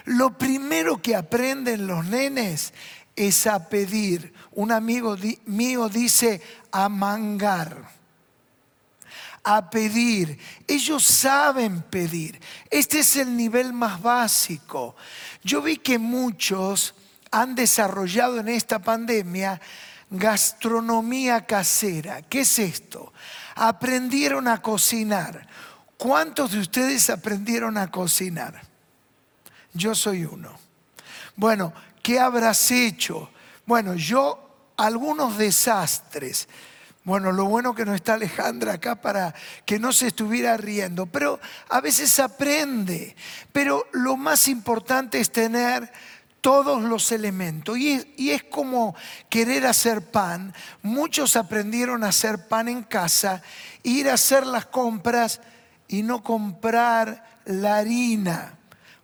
Lo 0.05 0.37
primero 0.37 1.01
que 1.01 1.15
aprenden 1.15 1.87
los 1.87 2.05
nenes 2.05 2.73
es 3.15 3.47
a 3.47 3.69
pedir. 3.69 4.33
Un 4.51 4.71
amigo 4.71 5.15
mío 5.45 5.89
dice 5.89 6.41
a 6.71 6.89
mangar 6.89 8.00
a 9.43 9.69
pedir. 9.69 10.37
Ellos 10.67 11.03
saben 11.03 11.81
pedir. 11.81 12.39
Este 12.69 12.99
es 12.99 13.15
el 13.15 13.35
nivel 13.35 13.73
más 13.73 14.01
básico. 14.01 14.95
Yo 15.43 15.61
vi 15.61 15.77
que 15.77 15.97
muchos 15.97 16.93
han 17.31 17.55
desarrollado 17.55 18.39
en 18.39 18.49
esta 18.49 18.79
pandemia 18.79 19.59
gastronomía 20.11 21.45
casera. 21.45 22.21
¿Qué 22.23 22.41
es 22.41 22.59
esto? 22.59 23.13
Aprendieron 23.55 24.47
a 24.47 24.61
cocinar. 24.61 25.47
¿Cuántos 25.97 26.51
de 26.51 26.59
ustedes 26.59 27.09
aprendieron 27.09 27.77
a 27.77 27.89
cocinar? 27.89 28.61
Yo 29.73 29.95
soy 29.95 30.25
uno. 30.25 30.59
Bueno, 31.35 31.73
¿qué 32.03 32.19
habrás 32.19 32.71
hecho? 32.71 33.31
Bueno, 33.65 33.93
yo 33.95 34.73
algunos 34.77 35.37
desastres. 35.37 36.47
Bueno, 37.03 37.31
lo 37.31 37.45
bueno 37.45 37.73
que 37.73 37.83
no 37.83 37.95
está 37.95 38.13
Alejandra 38.13 38.73
acá 38.73 38.95
para 38.95 39.33
que 39.65 39.79
no 39.79 39.91
se 39.91 40.07
estuviera 40.07 40.55
riendo, 40.57 41.07
pero 41.07 41.39
a 41.69 41.81
veces 41.81 42.19
aprende. 42.19 43.15
Pero 43.51 43.87
lo 43.91 44.17
más 44.17 44.47
importante 44.47 45.19
es 45.19 45.31
tener 45.31 45.91
todos 46.41 46.83
los 46.83 47.11
elementos. 47.11 47.77
Y 47.77 48.31
es, 48.31 48.43
como 48.43 48.95
querer 49.29 49.65
hacer 49.65 50.11
pan. 50.11 50.53
Muchos 50.83 51.35
aprendieron 51.35 52.03
a 52.03 52.09
hacer 52.09 52.47
pan 52.47 52.67
en 52.67 52.83
casa, 52.83 53.41
ir 53.81 54.09
a 54.09 54.15
hacer 54.15 54.45
las 54.45 54.65
compras 54.67 55.39
y 55.87 56.03
no 56.03 56.21
comprar 56.21 57.39
la 57.45 57.77
harina. 57.77 58.57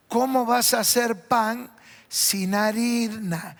¿Cómo 0.07 0.45
vas 0.45 0.73
a 0.73 0.81
hacer 0.81 1.27
pan 1.27 1.71
sin 2.09 2.53
harina? 2.53 3.55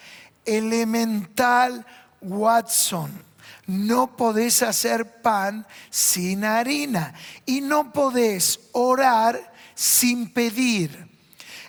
Elemental 0.46 1.86
Watson. 2.22 3.27
No 3.68 4.16
podés 4.16 4.62
hacer 4.64 5.22
pan 5.22 5.68
sin 5.90 6.46
harina 6.46 7.14
y 7.46 7.62
no 7.62 7.92
podés 7.92 8.60
orar 8.72 9.54
sin 9.76 10.32
pedir. 10.32 11.08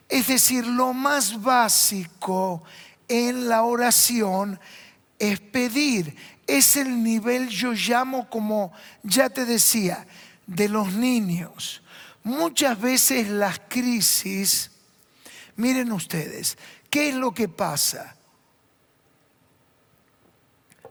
Es 0.08 0.28
decir, 0.28 0.66
lo 0.66 0.92
más 0.92 1.42
básico 1.42 2.62
en 3.08 3.48
la 3.48 3.64
oración 3.64 4.58
es 5.18 5.40
pedir. 5.40 6.16
Es 6.46 6.76
el 6.76 7.02
nivel, 7.02 7.48
yo 7.48 7.72
llamo 7.72 8.30
como, 8.30 8.72
ya 9.02 9.28
te 9.28 9.44
decía, 9.44 10.06
de 10.46 10.68
los 10.68 10.92
niños. 10.92 11.82
Muchas 12.22 12.80
veces 12.80 13.28
las 13.28 13.60
crisis, 13.68 14.70
miren 15.56 15.92
ustedes, 15.92 16.56
¿qué 16.88 17.10
es 17.10 17.14
lo 17.16 17.32
que 17.32 17.48
pasa? 17.48 18.17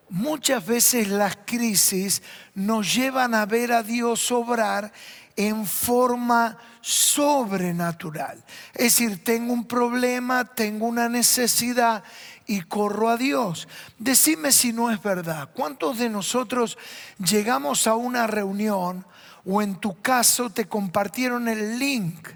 Muchas 0.09 0.65
veces 0.65 1.09
las 1.09 1.37
crisis 1.45 2.21
nos 2.55 2.93
llevan 2.93 3.35
a 3.35 3.45
ver 3.45 3.73
a 3.73 3.83
Dios 3.83 4.31
obrar 4.31 4.91
en 5.35 5.65
forma 5.65 6.57
sobrenatural. 6.81 8.43
Es 8.73 8.97
decir, 8.97 9.23
tengo 9.23 9.53
un 9.53 9.65
problema, 9.65 10.45
tengo 10.45 10.87
una 10.87 11.09
necesidad 11.09 12.03
y 12.47 12.61
corro 12.61 13.09
a 13.09 13.17
Dios. 13.17 13.67
Decime 13.99 14.53
si 14.53 14.71
no 14.71 14.89
es 14.89 15.01
verdad. 15.03 15.49
¿Cuántos 15.53 15.99
de 15.99 16.09
nosotros 16.09 16.77
llegamos 17.19 17.85
a 17.85 17.95
una 17.95 18.25
reunión 18.25 19.05
o 19.45 19.61
en 19.61 19.75
tu 19.75 20.01
caso 20.01 20.49
te 20.49 20.67
compartieron 20.67 21.49
el 21.49 21.77
link? 21.77 22.29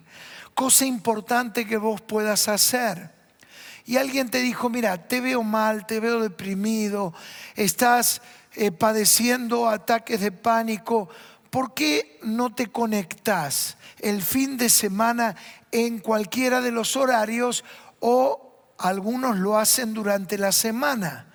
Cosa 0.54 0.86
importante 0.86 1.66
que 1.66 1.78
vos 1.78 2.02
puedas 2.02 2.50
hacer. 2.50 3.21
Y 3.86 3.98
alguien 3.98 4.30
te 4.30 4.42
dijo, 4.42 4.70
mira, 4.70 5.08
te 5.08 5.22
veo 5.22 5.44
mal, 5.44 5.86
te 5.86 6.00
veo 6.00 6.22
deprimido, 6.22 7.14
estás 7.56 8.22
eh, 8.54 8.72
padeciendo 8.72 9.68
ataques 9.68 10.20
de 10.20 10.32
pánico 10.32 11.10
¿por 11.52 11.74
qué 11.74 12.18
no 12.24 12.56
te 12.56 12.68
conectas 12.68 13.78
el 14.00 14.24
fin 14.24 14.58
de 14.58 14.70
semana 14.70 15.36
en 15.72 16.00
cualquiera 16.00 16.62
de 16.62 16.72
los 16.72 16.96
horarios 16.96 17.64
o 18.00 18.74
algunos 18.80 19.38
lo 19.38 19.60
hacen 19.60 19.94
durante 19.94 20.40
la 20.40 20.54
semana? 20.54 21.28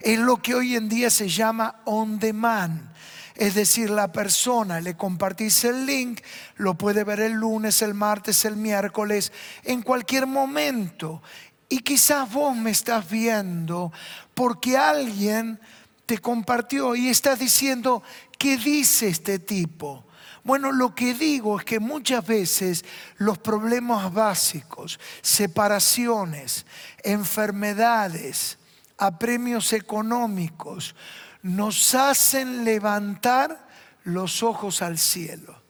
Es 0.00 0.18
lo 0.18 0.38
que 0.38 0.54
hoy 0.54 0.74
en 0.74 0.88
día 0.88 1.10
se 1.10 1.28
llama 1.28 1.82
on 1.84 2.18
demand. 2.18 2.88
Es 3.34 3.54
decir, 3.54 3.90
la 3.90 4.10
persona 4.10 4.80
le 4.80 4.96
compartís 4.96 5.62
el 5.64 5.86
link, 5.86 6.22
lo 6.56 6.74
puede 6.74 7.04
ver 7.04 7.20
el 7.20 7.34
lunes, 7.34 7.82
el 7.82 7.94
martes, 7.94 8.44
el 8.44 8.56
miércoles, 8.56 9.32
en 9.62 9.82
cualquier 9.82 10.26
momento. 10.26 11.22
Y 11.68 11.80
quizás 11.80 12.32
vos 12.32 12.56
me 12.56 12.70
estás 12.70 13.08
viendo 13.08 13.92
porque 14.34 14.76
alguien 14.76 15.60
te 16.06 16.18
compartió 16.18 16.96
y 16.96 17.08
estás 17.08 17.38
diciendo, 17.38 18.02
¿Qué 18.38 18.56
dice 18.56 19.08
este 19.08 19.40
tipo? 19.40 20.04
Bueno, 20.44 20.70
lo 20.70 20.94
que 20.94 21.12
digo 21.12 21.58
es 21.58 21.64
que 21.64 21.80
muchas 21.80 22.24
veces 22.24 22.84
los 23.16 23.36
problemas 23.38 24.14
básicos, 24.14 25.00
separaciones, 25.20 26.64
enfermedades, 27.02 28.58
apremios 28.96 29.72
económicos, 29.72 30.94
nos 31.42 31.94
hacen 31.96 32.64
levantar 32.64 33.66
los 34.04 34.44
ojos 34.44 34.80
al 34.82 34.98
cielo. 34.98 35.60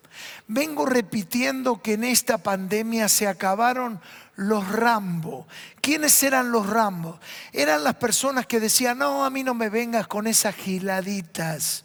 Vengo 0.47 0.87
repitiendo 0.87 1.83
que 1.83 1.95
en 1.95 2.05
esta 2.05 2.39
pandemia 2.39 3.09
se 3.09 3.29
acabaron 3.29 4.01
los 4.37 4.69
Rambo. 4.69 5.47
¿Quiénes 5.81 6.23
eran 6.23 6.53
los 6.53 6.67
Rambo? 6.67 7.19
Eran 7.53 7.85
las 7.85 7.97
personas 7.97 8.47
que 8.47 8.61
decían, 8.61 8.99
no, 8.99 9.25
a 9.25 9.31
mí 9.31 9.43
no 9.43 9.55
me 9.55 9.69
vengas 9.69 10.07
con 10.07 10.27
esas 10.27 10.55
giladitas. 10.55 11.85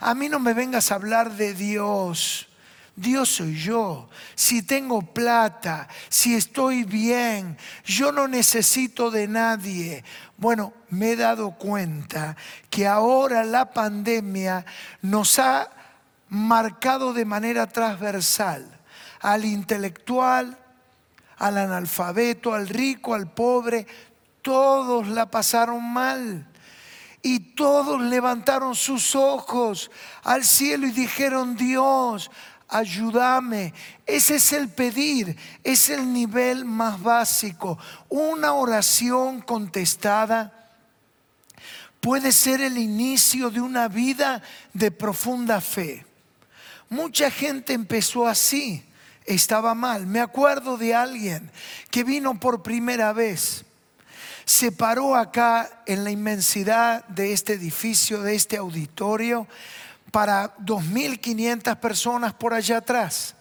A 0.00 0.14
mí 0.14 0.28
no 0.28 0.38
me 0.38 0.54
vengas 0.54 0.90
a 0.90 0.96
hablar 0.96 1.32
de 1.36 1.54
Dios. 1.54 2.48
Dios 2.96 3.28
soy 3.28 3.56
yo. 3.56 4.08
Si 4.34 4.62
tengo 4.62 5.02
plata, 5.02 5.88
si 6.08 6.34
estoy 6.34 6.84
bien, 6.84 7.56
yo 7.84 8.12
no 8.12 8.28
necesito 8.28 9.10
de 9.10 9.26
nadie. 9.26 10.04
Bueno, 10.36 10.72
me 10.90 11.12
he 11.12 11.16
dado 11.16 11.52
cuenta 11.52 12.36
que 12.70 12.86
ahora 12.86 13.44
la 13.44 13.72
pandemia 13.72 14.64
nos 15.02 15.38
ha 15.38 15.70
marcado 16.34 17.12
de 17.12 17.24
manera 17.24 17.66
transversal 17.66 18.68
al 19.20 19.44
intelectual, 19.44 20.58
al 21.38 21.58
analfabeto, 21.58 22.52
al 22.52 22.68
rico, 22.68 23.14
al 23.14 23.32
pobre. 23.32 23.86
Todos 24.42 25.08
la 25.08 25.30
pasaron 25.30 25.82
mal. 25.82 26.46
Y 27.22 27.40
todos 27.54 28.02
levantaron 28.02 28.74
sus 28.74 29.14
ojos 29.14 29.90
al 30.24 30.44
cielo 30.44 30.86
y 30.86 30.90
dijeron, 30.90 31.56
Dios, 31.56 32.30
ayúdame. 32.68 33.72
Ese 34.04 34.34
es 34.34 34.52
el 34.52 34.68
pedir, 34.68 35.38
es 35.62 35.88
el 35.88 36.12
nivel 36.12 36.66
más 36.66 37.02
básico. 37.02 37.78
Una 38.10 38.52
oración 38.52 39.40
contestada 39.40 40.52
puede 42.00 42.30
ser 42.32 42.60
el 42.60 42.76
inicio 42.76 43.48
de 43.48 43.62
una 43.62 43.88
vida 43.88 44.42
de 44.74 44.90
profunda 44.90 45.62
fe. 45.62 46.04
Mucha 46.94 47.28
gente 47.28 47.72
empezó 47.72 48.24
así, 48.24 48.84
estaba 49.26 49.74
mal. 49.74 50.06
Me 50.06 50.20
acuerdo 50.20 50.76
de 50.76 50.94
alguien 50.94 51.50
que 51.90 52.04
vino 52.04 52.38
por 52.38 52.62
primera 52.62 53.12
vez, 53.12 53.64
se 54.44 54.70
paró 54.70 55.16
acá 55.16 55.82
en 55.86 56.04
la 56.04 56.12
inmensidad 56.12 57.04
de 57.08 57.32
este 57.32 57.54
edificio, 57.54 58.22
de 58.22 58.36
este 58.36 58.56
auditorio, 58.58 59.48
para 60.12 60.56
2.500 60.58 61.76
personas 61.80 62.32
por 62.32 62.54
allá 62.54 62.76
atrás. 62.76 63.34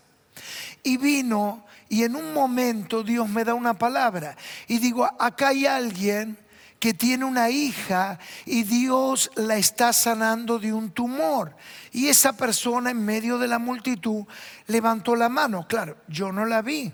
Y 0.81 0.97
vino 0.97 1.63
y 1.89 2.05
en 2.05 2.15
un 2.15 2.33
momento 2.33 3.03
Dios 3.03 3.29
me 3.29 3.43
da 3.43 3.53
una 3.53 3.75
palabra 3.75 4.35
y 4.67 4.79
digo, 4.79 5.07
acá 5.19 5.49
hay 5.49 5.67
alguien 5.67 6.39
que 6.83 6.93
tiene 6.93 7.23
una 7.23 7.49
hija 7.49 8.19
y 8.45 8.63
Dios 8.63 9.31
la 9.35 9.55
está 9.55 9.93
sanando 9.93 10.59
de 10.59 10.73
un 10.73 10.91
tumor. 10.91 11.55
Y 11.93 12.09
esa 12.09 12.33
persona 12.33 12.91
en 12.91 13.05
medio 13.05 13.37
de 13.37 13.47
la 13.47 13.57
multitud 13.57 14.25
levantó 14.67 15.15
la 15.15 15.29
mano. 15.29 15.65
Claro, 15.65 15.95
yo 16.09 16.33
no 16.33 16.43
la 16.43 16.61
vi, 16.61 16.91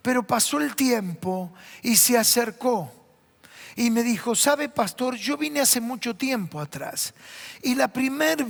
pero 0.00 0.24
pasó 0.24 0.60
el 0.60 0.76
tiempo 0.76 1.52
y 1.82 1.96
se 1.96 2.16
acercó. 2.16 2.92
Y 3.74 3.90
me 3.90 4.04
dijo, 4.04 4.36
sabe 4.36 4.68
pastor, 4.68 5.16
yo 5.16 5.36
vine 5.36 5.58
hace 5.58 5.80
mucho 5.80 6.14
tiempo 6.14 6.60
atrás. 6.60 7.12
Y 7.62 7.74
la 7.74 7.88
primera 7.88 8.46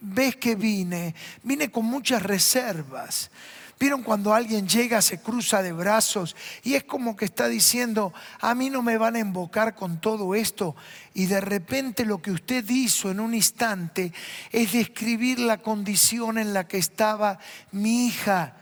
vez 0.00 0.36
que 0.38 0.56
vine, 0.56 1.14
vine 1.44 1.70
con 1.70 1.84
muchas 1.84 2.20
reservas. 2.20 3.30
¿Vieron 3.78 4.02
cuando 4.02 4.32
alguien 4.32 4.68
llega, 4.68 5.02
se 5.02 5.20
cruza 5.20 5.62
de 5.62 5.72
brazos 5.72 6.36
y 6.62 6.74
es 6.74 6.84
como 6.84 7.16
que 7.16 7.24
está 7.24 7.48
diciendo, 7.48 8.14
a 8.40 8.54
mí 8.54 8.70
no 8.70 8.80
me 8.80 8.96
van 8.96 9.16
a 9.16 9.18
invocar 9.18 9.74
con 9.74 10.00
todo 10.00 10.34
esto? 10.34 10.76
Y 11.14 11.26
de 11.26 11.40
repente 11.40 12.04
lo 12.04 12.22
que 12.22 12.30
usted 12.30 12.64
hizo 12.68 13.10
en 13.10 13.18
un 13.18 13.34
instante 13.34 14.12
es 14.52 14.72
describir 14.72 15.40
la 15.40 15.58
condición 15.58 16.38
en 16.38 16.54
la 16.54 16.68
que 16.68 16.78
estaba 16.78 17.38
mi 17.72 18.06
hija. 18.06 18.54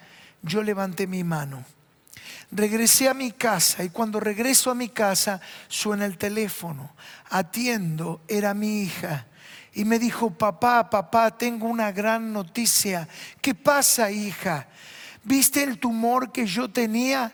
Yo 0.42 0.62
levanté 0.62 1.06
mi 1.06 1.22
mano. 1.22 1.64
Regresé 2.52 3.08
a 3.08 3.14
mi 3.14 3.30
casa 3.30 3.84
y 3.84 3.90
cuando 3.90 4.18
regreso 4.18 4.70
a 4.70 4.74
mi 4.74 4.88
casa 4.88 5.40
suena 5.68 6.06
el 6.06 6.18
teléfono. 6.18 6.94
Atiendo, 7.28 8.22
era 8.26 8.54
mi 8.54 8.82
hija. 8.82 9.26
Y 9.72 9.84
me 9.84 10.00
dijo, 10.00 10.30
papá, 10.30 10.90
papá, 10.90 11.36
tengo 11.36 11.68
una 11.68 11.92
gran 11.92 12.32
noticia. 12.32 13.06
¿Qué 13.40 13.54
pasa, 13.54 14.10
hija? 14.10 14.66
¿Viste 15.22 15.62
el 15.62 15.78
tumor 15.78 16.32
que 16.32 16.46
yo 16.46 16.70
tenía? 16.70 17.32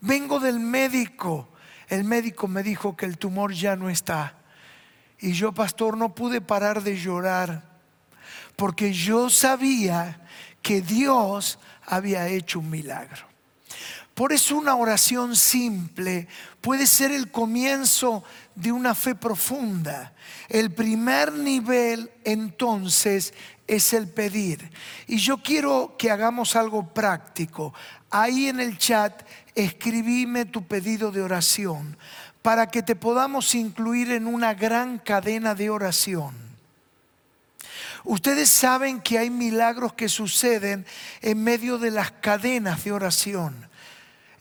Vengo 0.00 0.40
del 0.40 0.58
médico. 0.60 1.48
El 1.88 2.04
médico 2.04 2.48
me 2.48 2.62
dijo 2.62 2.96
que 2.96 3.06
el 3.06 3.18
tumor 3.18 3.52
ya 3.52 3.76
no 3.76 3.88
está. 3.88 4.38
Y 5.18 5.32
yo, 5.32 5.52
pastor, 5.52 5.96
no 5.96 6.14
pude 6.14 6.40
parar 6.40 6.82
de 6.82 6.96
llorar 6.96 7.76
porque 8.56 8.92
yo 8.92 9.30
sabía 9.30 10.20
que 10.62 10.80
Dios 10.80 11.58
había 11.84 12.26
hecho 12.28 12.58
un 12.58 12.70
milagro. 12.70 13.26
Por 14.14 14.32
eso 14.32 14.56
una 14.56 14.74
oración 14.74 15.36
simple 15.36 16.26
puede 16.62 16.86
ser 16.86 17.12
el 17.12 17.30
comienzo 17.30 18.24
de 18.54 18.72
una 18.72 18.94
fe 18.94 19.14
profunda. 19.14 20.14
El 20.48 20.72
primer 20.72 21.34
nivel 21.34 22.10
entonces 22.24 23.34
es 23.66 23.92
el 23.92 24.08
pedir. 24.08 24.70
Y 25.06 25.18
yo 25.18 25.38
quiero 25.38 25.94
que 25.98 26.10
hagamos 26.10 26.56
algo 26.56 26.92
práctico. 26.92 27.74
Ahí 28.10 28.48
en 28.48 28.60
el 28.60 28.78
chat 28.78 29.22
escribime 29.54 30.44
tu 30.44 30.66
pedido 30.66 31.10
de 31.10 31.22
oración 31.22 31.96
para 32.42 32.68
que 32.68 32.82
te 32.82 32.94
podamos 32.94 33.54
incluir 33.54 34.12
en 34.12 34.26
una 34.26 34.54
gran 34.54 34.98
cadena 34.98 35.54
de 35.54 35.68
oración. 35.70 36.34
Ustedes 38.04 38.48
saben 38.50 39.00
que 39.00 39.18
hay 39.18 39.30
milagros 39.30 39.94
que 39.94 40.08
suceden 40.08 40.86
en 41.22 41.42
medio 41.42 41.76
de 41.76 41.90
las 41.90 42.12
cadenas 42.12 42.84
de 42.84 42.92
oración. 42.92 43.68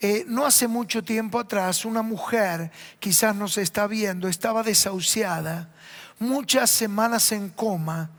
Eh, 0.01 0.23
no 0.27 0.45
hace 0.45 0.67
mucho 0.67 1.03
tiempo 1.03 1.39
atrás 1.39 1.83
una 1.83 2.03
mujer, 2.03 2.69
quizás 2.99 3.35
nos 3.35 3.57
está 3.57 3.87
viendo, 3.87 4.27
estaba 4.27 4.61
desahuciada, 4.61 5.69
muchas 6.19 6.69
semanas 6.69 7.31
en 7.31 7.49
coma, 7.49 8.11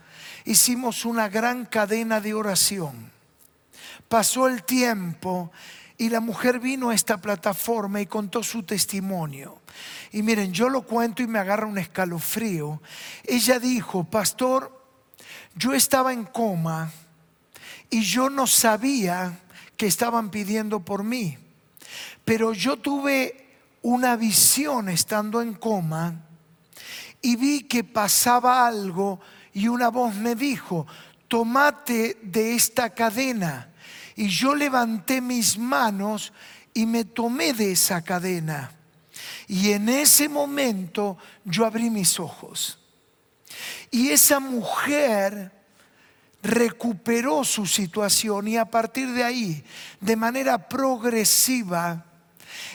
hicimos 0.46 1.04
una 1.04 1.28
gran 1.28 1.66
cadena 1.66 2.20
de 2.20 2.32
oración. 2.32 3.10
Pasó 4.08 4.46
el 4.46 4.62
tiempo 4.62 5.52
y 5.98 6.08
la 6.08 6.20
mujer 6.20 6.60
vino 6.60 6.90
a 6.90 6.94
esta 6.94 7.18
plataforma 7.18 8.00
y 8.00 8.06
contó 8.06 8.42
su 8.42 8.62
testimonio. 8.62 9.60
Y 10.12 10.22
miren, 10.22 10.52
yo 10.52 10.68
lo 10.68 10.82
cuento 10.82 11.22
y 11.22 11.26
me 11.26 11.40
agarra 11.40 11.66
un 11.66 11.78
escalofrío. 11.78 12.80
Ella 13.24 13.58
dijo, 13.58 14.04
pastor, 14.04 14.72
yo 15.56 15.74
estaba 15.74 16.12
en 16.12 16.24
coma 16.24 16.92
y 17.90 18.02
yo 18.02 18.30
no 18.30 18.46
sabía 18.46 19.40
que 19.76 19.86
estaban 19.86 20.30
pidiendo 20.30 20.80
por 20.80 21.02
mí. 21.02 21.36
Pero 22.24 22.52
yo 22.52 22.76
tuve 22.76 23.48
una 23.82 24.16
visión 24.16 24.88
estando 24.88 25.42
en 25.42 25.54
coma 25.54 26.14
y 27.20 27.36
vi 27.36 27.62
que 27.64 27.82
pasaba 27.82 28.66
algo 28.66 29.20
y 29.56 29.68
una 29.68 29.88
voz 29.88 30.14
me 30.16 30.34
dijo, 30.34 30.86
tomate 31.28 32.18
de 32.22 32.54
esta 32.54 32.90
cadena. 32.90 33.70
Y 34.14 34.28
yo 34.28 34.54
levanté 34.54 35.22
mis 35.22 35.56
manos 35.56 36.34
y 36.74 36.84
me 36.84 37.06
tomé 37.06 37.54
de 37.54 37.72
esa 37.72 38.02
cadena. 38.02 38.70
Y 39.48 39.72
en 39.72 39.88
ese 39.88 40.28
momento 40.28 41.16
yo 41.42 41.64
abrí 41.64 41.88
mis 41.88 42.20
ojos. 42.20 42.78
Y 43.90 44.10
esa 44.10 44.40
mujer 44.40 45.52
recuperó 46.42 47.42
su 47.42 47.64
situación 47.64 48.48
y 48.48 48.58
a 48.58 48.66
partir 48.66 49.10
de 49.12 49.24
ahí, 49.24 49.64
de 50.02 50.16
manera 50.16 50.68
progresiva, 50.68 52.04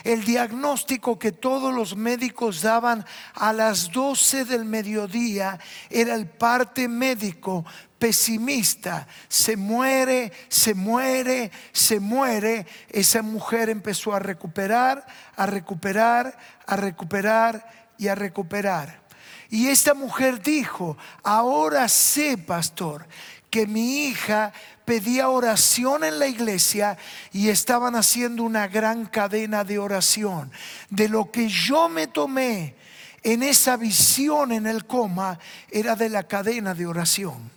el 0.04 0.24
diagnóstico 0.24 1.18
que 1.18 1.32
todos 1.32 1.72
los 1.72 1.96
médicos 1.96 2.62
daban 2.62 3.04
a 3.34 3.52
las 3.52 3.90
12 3.92 4.44
del 4.44 4.64
mediodía 4.64 5.58
era 5.90 6.14
el 6.14 6.26
parte 6.26 6.88
médico 6.88 7.64
pesimista. 7.98 9.06
Se 9.28 9.56
muere, 9.56 10.32
se 10.48 10.74
muere, 10.74 11.50
se 11.72 12.00
muere. 12.00 12.66
Esa 12.88 13.22
mujer 13.22 13.70
empezó 13.70 14.12
a 14.12 14.18
recuperar, 14.18 15.06
a 15.36 15.46
recuperar, 15.46 16.36
a 16.66 16.76
recuperar 16.76 17.64
y 17.98 18.08
a 18.08 18.14
recuperar. 18.14 19.02
Y 19.50 19.68
esta 19.68 19.94
mujer 19.94 20.42
dijo, 20.42 20.96
ahora 21.22 21.86
sé, 21.86 22.38
pastor, 22.38 23.06
que 23.52 23.66
mi 23.66 24.06
hija 24.06 24.50
pedía 24.86 25.28
oración 25.28 26.04
en 26.04 26.18
la 26.18 26.26
iglesia 26.26 26.96
y 27.32 27.50
estaban 27.50 27.94
haciendo 27.94 28.44
una 28.44 28.66
gran 28.66 29.04
cadena 29.04 29.62
de 29.62 29.78
oración. 29.78 30.50
De 30.88 31.06
lo 31.10 31.30
que 31.30 31.50
yo 31.50 31.90
me 31.90 32.06
tomé 32.06 32.74
en 33.22 33.42
esa 33.42 33.76
visión 33.76 34.52
en 34.52 34.66
el 34.66 34.86
coma 34.86 35.38
era 35.70 35.94
de 35.94 36.08
la 36.08 36.22
cadena 36.22 36.72
de 36.72 36.86
oración. 36.86 37.50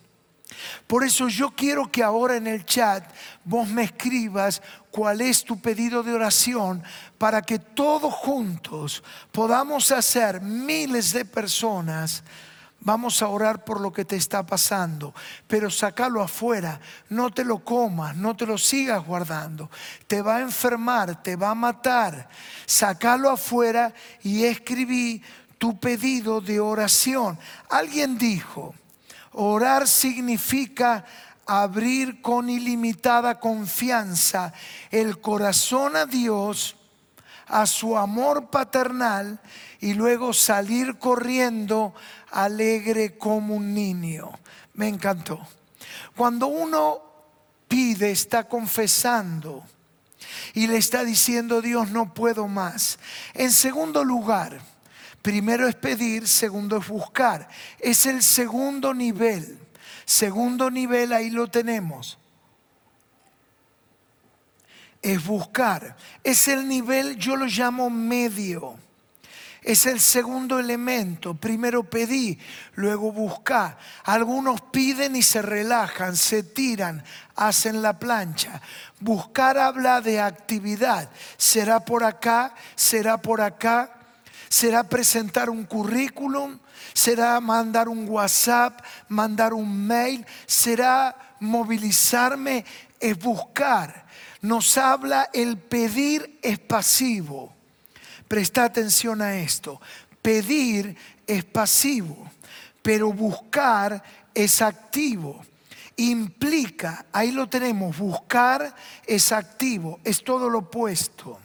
Por 0.86 1.06
eso 1.06 1.30
yo 1.30 1.52
quiero 1.52 1.90
que 1.90 2.04
ahora 2.04 2.36
en 2.36 2.48
el 2.48 2.66
chat 2.66 3.06
vos 3.46 3.66
me 3.70 3.84
escribas 3.84 4.62
cuál 4.92 5.22
es 5.22 5.46
tu 5.46 5.62
pedido 5.62 6.04
de 6.04 6.14
oración 6.14 6.84
para 7.18 7.42
que 7.42 7.58
todos 7.58 8.14
juntos 8.14 9.02
podamos 9.32 9.92
hacer 9.94 10.42
miles 10.42 11.14
de 11.14 11.24
personas 11.24 12.22
Vamos 12.86 13.24
a 13.24 13.30
orar 13.30 13.66
por 13.66 13.82
lo 13.82 13.92
que 13.92 14.06
te 14.06 14.16
está 14.16 14.46
pasando, 14.46 15.16
pero 15.48 15.72
sacalo 15.72 16.22
afuera, 16.22 16.80
no 17.10 17.32
te 17.32 17.44
lo 17.44 17.64
comas, 17.64 18.16
no 18.16 18.38
te 18.38 18.46
lo 18.46 18.60
sigas 18.60 19.04
guardando. 19.04 19.72
Te 20.06 20.22
va 20.22 20.36
a 20.36 20.42
enfermar, 20.42 21.24
te 21.24 21.36
va 21.36 21.50
a 21.50 21.56
matar. 21.56 22.30
Sacalo 22.68 23.32
afuera 23.32 23.92
y 24.22 24.44
escribí 24.44 25.24
tu 25.58 25.80
pedido 25.80 26.42
de 26.42 26.60
oración. 26.60 27.40
Alguien 27.72 28.20
dijo, 28.20 28.76
orar 29.32 29.88
significa 29.88 31.06
abrir 31.48 32.22
con 32.22 32.52
ilimitada 32.52 33.40
confianza 33.40 34.54
el 34.92 35.20
corazón 35.22 35.96
a 35.96 36.06
Dios, 36.06 36.76
a 37.48 37.66
su 37.66 37.98
amor 37.98 38.52
paternal 38.52 39.40
y 39.80 39.94
luego 39.94 40.34
salir 40.34 40.98
corriendo 40.98 41.94
alegre 42.36 43.18
como 43.18 43.56
un 43.56 43.74
niño. 43.74 44.32
Me 44.74 44.88
encantó. 44.88 45.40
Cuando 46.16 46.48
uno 46.48 47.02
pide, 47.68 48.12
está 48.12 48.44
confesando 48.48 49.64
y 50.54 50.68
le 50.68 50.78
está 50.78 51.04
diciendo, 51.04 51.62
Dios, 51.62 51.92
no 51.92 52.14
puedo 52.14 52.48
más. 52.48 53.00
En 53.34 53.52
segundo 53.52 54.04
lugar, 54.04 54.60
primero 55.22 55.68
es 55.68 55.76
pedir, 55.76 56.28
segundo 56.28 56.78
es 56.78 56.88
buscar. 56.88 57.48
Es 57.80 58.06
el 58.06 58.22
segundo 58.22 58.94
nivel. 58.94 59.58
Segundo 60.06 60.70
nivel, 60.70 61.14
ahí 61.14 61.30
lo 61.30 61.48
tenemos. 61.48 62.18
Es 65.02 65.26
buscar. 65.26 65.96
Es 66.24 66.48
el 66.50 66.68
nivel, 66.68 67.16
yo 67.16 67.38
lo 67.38 67.46
llamo 67.46 67.90
medio 67.90 68.78
Es 69.66 69.88
el 69.88 70.00
segundo 70.00 70.60
elemento. 70.60 71.34
Primero 71.34 71.84
pedí, 71.84 72.38
luego 72.76 73.12
buscar. 73.12 73.80
Algunos 74.04 74.62
piden 74.62 75.16
y 75.16 75.24
se 75.24 75.42
relajan, 75.42 76.16
se 76.16 76.44
tiran, 76.44 77.04
hacen 77.36 77.82
la 77.82 77.98
plancha. 77.98 78.62
Buscar 79.00 79.58
habla 79.58 80.02
de 80.02 80.22
actividad. 80.22 81.10
Será 81.36 81.80
por 81.80 82.04
acá, 82.04 82.54
será 82.76 83.18
por 83.18 83.42
acá, 83.42 83.92
será 84.50 84.84
presentar 84.84 85.50
un 85.50 85.64
currículum, 85.64 86.60
será 86.94 87.40
mandar 87.40 87.90
un 87.90 88.08
WhatsApp, 88.08 88.86
mandar 89.08 89.52
un 89.52 89.88
mail, 89.88 90.24
será 90.46 91.38
movilizarme, 91.40 92.64
es 93.00 93.18
buscar. 93.18 94.06
Nos 94.42 94.78
habla 94.78 95.32
el 95.34 95.58
pedir 95.58 96.38
es 96.44 96.60
pasivo. 96.60 97.55
Presta 98.28 98.64
atención 98.64 99.22
a 99.22 99.38
esto. 99.38 99.80
Pedir 100.22 100.96
es 101.28 101.44
pasivo, 101.44 102.30
pero 102.82 103.12
buscar 103.12 104.04
es 104.34 104.62
activo. 104.62 105.44
Implica, 105.98 107.06
ahí 107.12 107.32
lo 107.32 107.48
tenemos, 107.48 107.98
buscar 107.98 108.76
es 109.06 109.32
activo, 109.32 110.00
es 110.04 110.24
todo 110.24 110.50
lo 110.50 110.60
opuesto. 110.60 111.40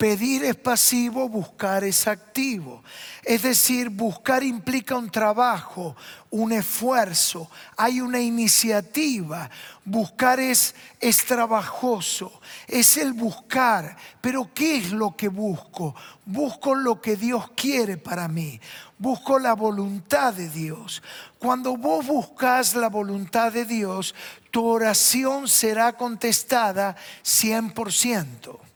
Pedir 0.00 0.46
es 0.46 0.56
pasivo, 0.56 1.28
buscar 1.28 1.84
es 1.84 2.06
activo. 2.08 2.82
Es 3.22 3.42
decir, 3.42 3.90
buscar 3.90 4.42
implica 4.42 4.96
un 4.96 5.10
trabajo, 5.10 5.94
un 6.30 6.52
esfuerzo, 6.52 7.50
hay 7.76 8.00
una 8.00 8.18
iniciativa. 8.18 9.50
Buscar 9.84 10.40
es, 10.40 10.74
es 11.00 11.26
trabajoso, 11.26 12.40
es 12.66 12.96
el 12.96 13.12
buscar. 13.12 13.94
Pero 14.22 14.48
¿qué 14.54 14.78
es 14.78 14.90
lo 14.90 15.14
que 15.14 15.28
busco? 15.28 15.94
Busco 16.24 16.74
lo 16.74 16.98
que 17.02 17.16
Dios 17.16 17.50
quiere 17.54 17.98
para 17.98 18.26
mí. 18.26 18.58
Busco 18.96 19.38
la 19.38 19.52
voluntad 19.52 20.32
de 20.32 20.48
Dios. 20.48 21.02
Cuando 21.38 21.76
vos 21.76 22.06
buscas 22.06 22.74
la 22.74 22.88
voluntad 22.88 23.52
de 23.52 23.66
Dios, 23.66 24.14
tu 24.50 24.64
oración 24.64 25.46
será 25.46 25.92
contestada 25.92 26.96
100%. 27.22 28.69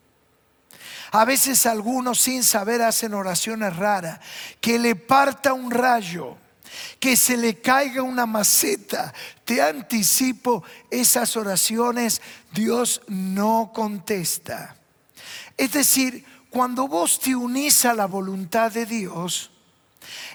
A 1.11 1.25
veces 1.25 1.65
algunos 1.65 2.19
sin 2.19 2.43
saber 2.43 2.81
hacen 2.81 3.13
oraciones 3.13 3.75
raras. 3.75 4.19
Que 4.61 4.79
le 4.79 4.95
parta 4.95 5.53
un 5.53 5.71
rayo, 5.71 6.37
que 6.99 7.15
se 7.15 7.37
le 7.37 7.61
caiga 7.61 8.01
una 8.01 8.25
maceta. 8.25 9.13
Te 9.43 9.61
anticipo, 9.61 10.63
esas 10.89 11.35
oraciones 11.37 12.21
Dios 12.53 13.01
no 13.07 13.71
contesta. 13.73 14.75
Es 15.57 15.71
decir, 15.71 16.25
cuando 16.49 16.87
vos 16.87 17.19
te 17.19 17.35
unís 17.35 17.85
a 17.85 17.93
la 17.93 18.05
voluntad 18.05 18.71
de 18.71 18.85
Dios, 18.85 19.51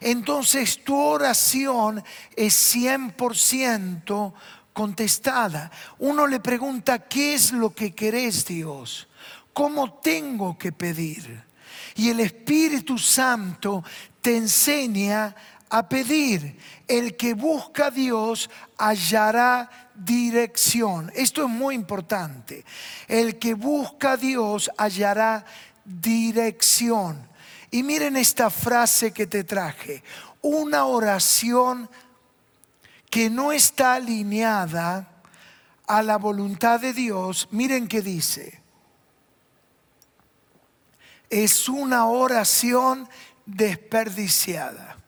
entonces 0.01 0.83
tu 0.85 0.99
oración 0.99 2.03
es 2.37 2.75
100% 2.75 4.33
contestada. 4.73 5.71
Uno 5.99 6.27
le 6.27 6.41
pregunta, 6.41 6.99
¿qué 7.01 7.35
es 7.35 7.53
lo 7.53 7.75
que 7.75 7.95
querés 7.95 8.47
Dios? 8.47 9.09
Cómo 9.53 9.95
tengo 9.95 10.57
que 10.57 10.73
pedir. 10.73 11.43
Y 11.97 12.11
el 12.11 12.21
Espíritu 12.21 12.99
Santo 12.99 13.85
te 14.21 14.37
enseña 14.37 15.35
a 15.69 15.89
pedir. 15.89 16.57
El 16.87 17.17
que 17.17 17.35
busca 17.35 17.87
a 17.87 17.91
Dios 17.91 18.51
hallará 18.79 19.71
dirección. 19.95 21.11
Esto 21.15 21.45
es 21.45 21.49
muy 21.49 21.75
importante. 21.75 22.65
El 23.07 23.39
que 23.39 23.55
busca 23.55 24.13
a 24.13 24.17
Dios 24.17 24.71
hallará 24.77 25.45
dirección. 25.85 27.29
Y 27.71 27.83
miren 27.83 28.17
esta 28.17 28.51
frase 28.51 29.13
que 29.13 29.27
te 29.27 29.45
traje. 29.45 30.03
Una 30.43 30.87
oración 30.87 31.89
que 33.09 33.31
no 33.31 33.53
está 33.53 33.95
alineada 33.95 35.09
a 35.87 36.03
la 36.03 36.17
voluntad 36.17 36.81
de 36.81 36.93
Dios. 36.93 37.49
Miren 37.51 37.89
qué 37.89 38.01
dice 38.03 38.60
es 41.31 41.69
una 41.69 42.07
oración 42.07 43.09
desperdiciada. 43.47 44.99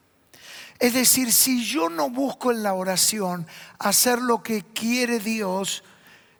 Es 0.79 0.95
decir, 0.95 1.33
si 1.33 1.65
yo 1.65 1.91
no 1.91 2.11
busco 2.11 2.51
en 2.51 2.63
la 2.63 2.75
oración 2.75 3.47
hacer 3.79 4.21
lo 4.21 4.43
que 4.43 4.63
quiere 4.63 5.21
Dios, 5.21 5.85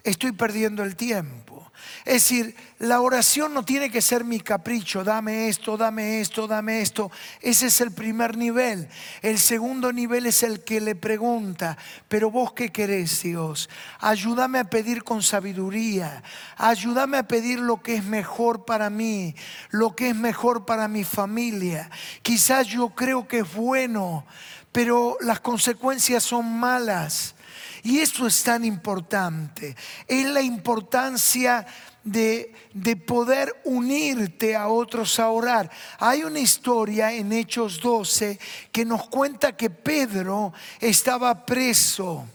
estoy 0.03 0.33
perdiendo 0.33 0.83
el 0.83 0.97
tiempo. 0.97 1.62
Es 2.05 2.15
decir, 2.15 2.57
la 2.79 3.01
oración 3.01 3.55
no 3.55 3.65
tiene 3.65 3.89
que 3.89 4.03
ser 4.03 4.25
mi 4.25 4.41
capricho, 4.41 5.05
dame 5.05 5.49
esto, 5.49 5.77
dame 5.77 6.21
esto, 6.21 6.49
dame 6.49 6.81
esto. 6.81 7.13
Ese 7.41 7.67
es 7.67 7.81
el 7.81 7.93
primer 7.93 8.37
nivel. 8.37 8.89
El 9.21 9.39
segundo 9.39 9.93
nivel 9.93 10.27
es 10.27 10.43
el 10.43 10.65
que 10.65 10.81
le 10.81 10.97
pregunta, 10.97 11.79
pero 12.09 12.31
vos 12.31 12.55
qué 12.55 12.71
querés, 12.71 13.23
Dios? 13.23 13.71
Ayúdame 14.01 14.59
a 14.59 14.65
pedir 14.65 15.05
con 15.05 15.23
sabiduría, 15.23 16.25
ayúdame 16.57 17.19
a 17.19 17.29
pedir 17.29 17.61
lo 17.61 17.81
que 17.81 17.95
es 17.95 18.05
mejor 18.05 18.65
para 18.65 18.91
mí, 18.91 19.37
lo 19.71 19.95
que 19.95 20.09
es 20.09 20.17
mejor 20.17 20.67
para 20.67 20.89
mi 20.89 21.05
familia. 21.05 21.89
Quizás 22.23 22.67
yo 22.67 22.89
creo 22.91 23.29
que 23.29 23.39
es 23.41 23.55
bueno, 23.55 24.27
pero 24.73 25.19
las 25.21 25.39
consecuencias 25.39 26.25
son 26.25 26.59
malas. 26.59 27.37
Y 27.85 27.99
eso 27.99 28.27
es 28.27 28.43
tan 28.43 28.65
importante. 28.65 29.77
Es 30.07 30.27
la 30.27 30.41
importancia 30.41 31.67
de, 32.05 32.53
de, 32.73 32.97
poder 32.97 33.55
unirte 33.65 34.57
a 34.57 34.69
otros 34.69 35.19
a 35.19 35.31
orar. 35.31 35.71
Hay 35.99 36.25
una 36.25 36.41
historia 36.41 37.13
en 37.13 37.33
Hechos 37.33 37.81
12 37.81 38.39
que 38.71 38.85
nos 38.85 39.09
cuenta 39.09 39.57
que 39.57 39.71
Pedro 39.71 40.53
estaba 40.81 41.47
preso 41.47 42.27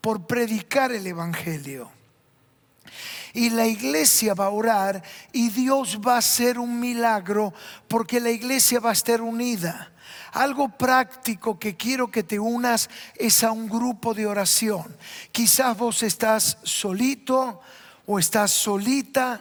por 0.00 0.26
predicar 0.26 0.92
el 0.92 1.06
Evangelio. 1.06 1.90
Y 3.32 3.50
la 3.50 3.66
iglesia 3.66 4.34
va 4.34 4.46
a 4.46 4.50
orar 4.50 5.02
y 5.32 5.50
Dios 5.50 6.00
va 6.04 6.14
a 6.14 6.18
hacer 6.18 6.58
un 6.58 6.80
milagro 6.80 7.52
porque 7.86 8.20
la 8.20 8.30
iglesia 8.30 8.80
va 8.80 8.90
a 8.90 8.94
estar 8.94 9.20
unida. 9.20 9.92
Algo 10.32 10.68
práctico 10.68 11.58
que 11.58 11.76
quiero 11.76 12.10
que 12.10 12.22
te 12.22 12.38
unas 12.38 12.88
es 13.16 13.42
a 13.44 13.52
un 13.52 13.68
grupo 13.68 14.14
de 14.14 14.26
oración. 14.26 14.96
Quizás 15.32 15.76
vos 15.76 16.02
estás 16.02 16.58
solito 16.62 17.60
o 18.12 18.18
estás 18.18 18.50
solita. 18.50 19.40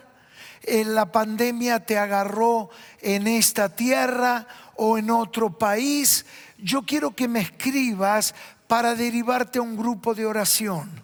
En 0.62 0.94
la 0.94 1.12
pandemia 1.12 1.80
te 1.80 1.98
agarró 1.98 2.70
en 3.02 3.26
esta 3.26 3.76
tierra 3.76 4.46
o 4.76 5.00
en 5.00 5.10
otro 5.10 5.58
país. 5.58 6.28
Yo 6.60 6.84
quiero 6.84 7.16
que 7.16 7.28
me 7.28 7.40
escribas 7.40 8.36
para 8.68 8.94
derivarte 8.94 9.58
a 9.58 9.64
un 9.64 9.76
grupo 9.76 10.14
de 10.14 10.28
oración. 10.28 11.04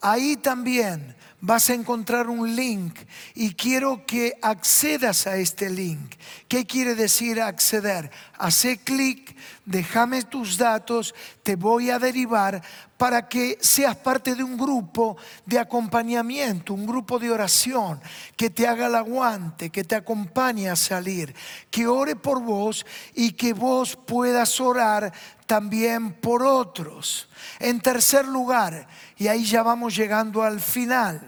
Ahí 0.00 0.36
también 0.36 1.14
vas 1.40 1.70
a 1.70 1.74
encontrar 1.74 2.28
un 2.28 2.54
link 2.56 2.98
y 3.34 3.54
quiero 3.54 4.04
que 4.06 4.38
accedas 4.42 5.26
a 5.26 5.36
este 5.36 5.70
link. 5.70 6.14
¿Qué 6.48 6.66
quiere 6.66 6.94
decir 6.94 7.40
acceder? 7.40 8.10
Hace 8.36 8.78
clic, 8.78 9.36
déjame 9.64 10.22
tus 10.22 10.58
datos, 10.58 11.14
te 11.42 11.56
voy 11.56 11.90
a 11.90 11.98
derivar 11.98 12.62
para 12.96 13.28
que 13.28 13.56
seas 13.60 13.94
parte 13.96 14.34
de 14.34 14.42
un 14.42 14.56
grupo 14.56 15.16
de 15.46 15.58
acompañamiento, 15.58 16.74
un 16.74 16.84
grupo 16.84 17.18
de 17.18 17.30
oración, 17.30 18.00
que 18.36 18.50
te 18.50 18.66
haga 18.66 18.86
el 18.86 18.96
aguante, 18.96 19.70
que 19.70 19.84
te 19.84 19.94
acompañe 19.94 20.68
a 20.68 20.76
salir, 20.76 21.34
que 21.70 21.86
ore 21.86 22.16
por 22.16 22.42
vos 22.42 22.84
y 23.14 23.32
que 23.32 23.52
vos 23.52 23.96
puedas 23.96 24.60
orar 24.60 25.12
también 25.46 26.12
por 26.12 26.42
otros. 26.42 27.28
En 27.60 27.80
tercer 27.80 28.26
lugar, 28.26 28.88
y 29.16 29.28
ahí 29.28 29.44
ya 29.44 29.62
vamos 29.62 29.96
llegando 29.96 30.42
al 30.42 30.60
final, 30.60 31.27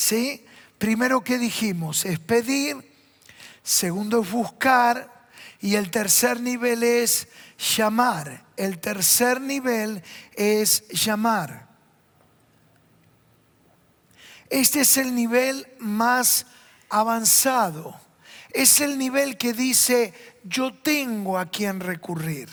¿sí? 0.00 0.46
Primero 0.78 1.22
que 1.22 1.38
dijimos 1.38 2.06
es 2.06 2.18
pedir, 2.18 2.90
segundo 3.62 4.22
es 4.22 4.30
buscar 4.30 5.28
y 5.60 5.74
el 5.74 5.90
tercer 5.90 6.40
nivel 6.40 6.82
es 6.82 7.28
llamar. 7.76 8.46
El 8.56 8.78
tercer 8.78 9.42
nivel 9.42 10.02
es 10.34 10.88
llamar. 10.88 11.68
Este 14.48 14.80
es 14.80 14.96
el 14.96 15.14
nivel 15.14 15.66
más 15.78 16.46
avanzado. 16.88 18.00
Es 18.52 18.80
el 18.80 18.96
nivel 18.96 19.36
que 19.36 19.52
dice, 19.52 20.14
yo 20.44 20.72
tengo 20.72 21.38
a 21.38 21.50
quien 21.50 21.78
recurrir. 21.78 22.48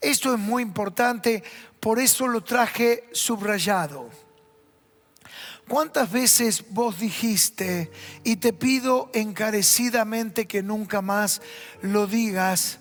Esto 0.00 0.32
es 0.32 0.38
muy 0.38 0.62
importante, 0.62 1.42
por 1.80 1.98
eso 1.98 2.28
lo 2.28 2.44
traje 2.44 3.08
subrayado. 3.12 4.23
¿Cuántas 5.68 6.10
veces 6.12 6.64
vos 6.70 7.00
dijiste, 7.00 7.90
y 8.22 8.36
te 8.36 8.52
pido 8.52 9.10
encarecidamente 9.14 10.46
que 10.46 10.62
nunca 10.62 11.00
más 11.00 11.40
lo 11.80 12.06
digas, 12.06 12.80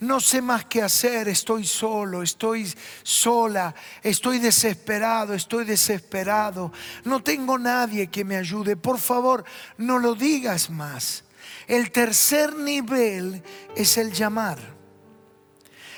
no 0.00 0.18
sé 0.18 0.42
más 0.42 0.64
qué 0.64 0.82
hacer, 0.82 1.28
estoy 1.28 1.64
solo, 1.64 2.22
estoy 2.22 2.72
sola, 3.04 3.72
estoy 4.02 4.40
desesperado, 4.40 5.32
estoy 5.32 5.64
desesperado, 5.64 6.72
no 7.04 7.22
tengo 7.22 7.56
nadie 7.56 8.08
que 8.08 8.24
me 8.24 8.36
ayude, 8.36 8.76
por 8.76 8.98
favor, 8.98 9.44
no 9.78 10.00
lo 10.00 10.16
digas 10.16 10.70
más. 10.70 11.24
El 11.68 11.92
tercer 11.92 12.56
nivel 12.56 13.42
es 13.76 13.96
el 13.96 14.12
llamar. 14.12 14.58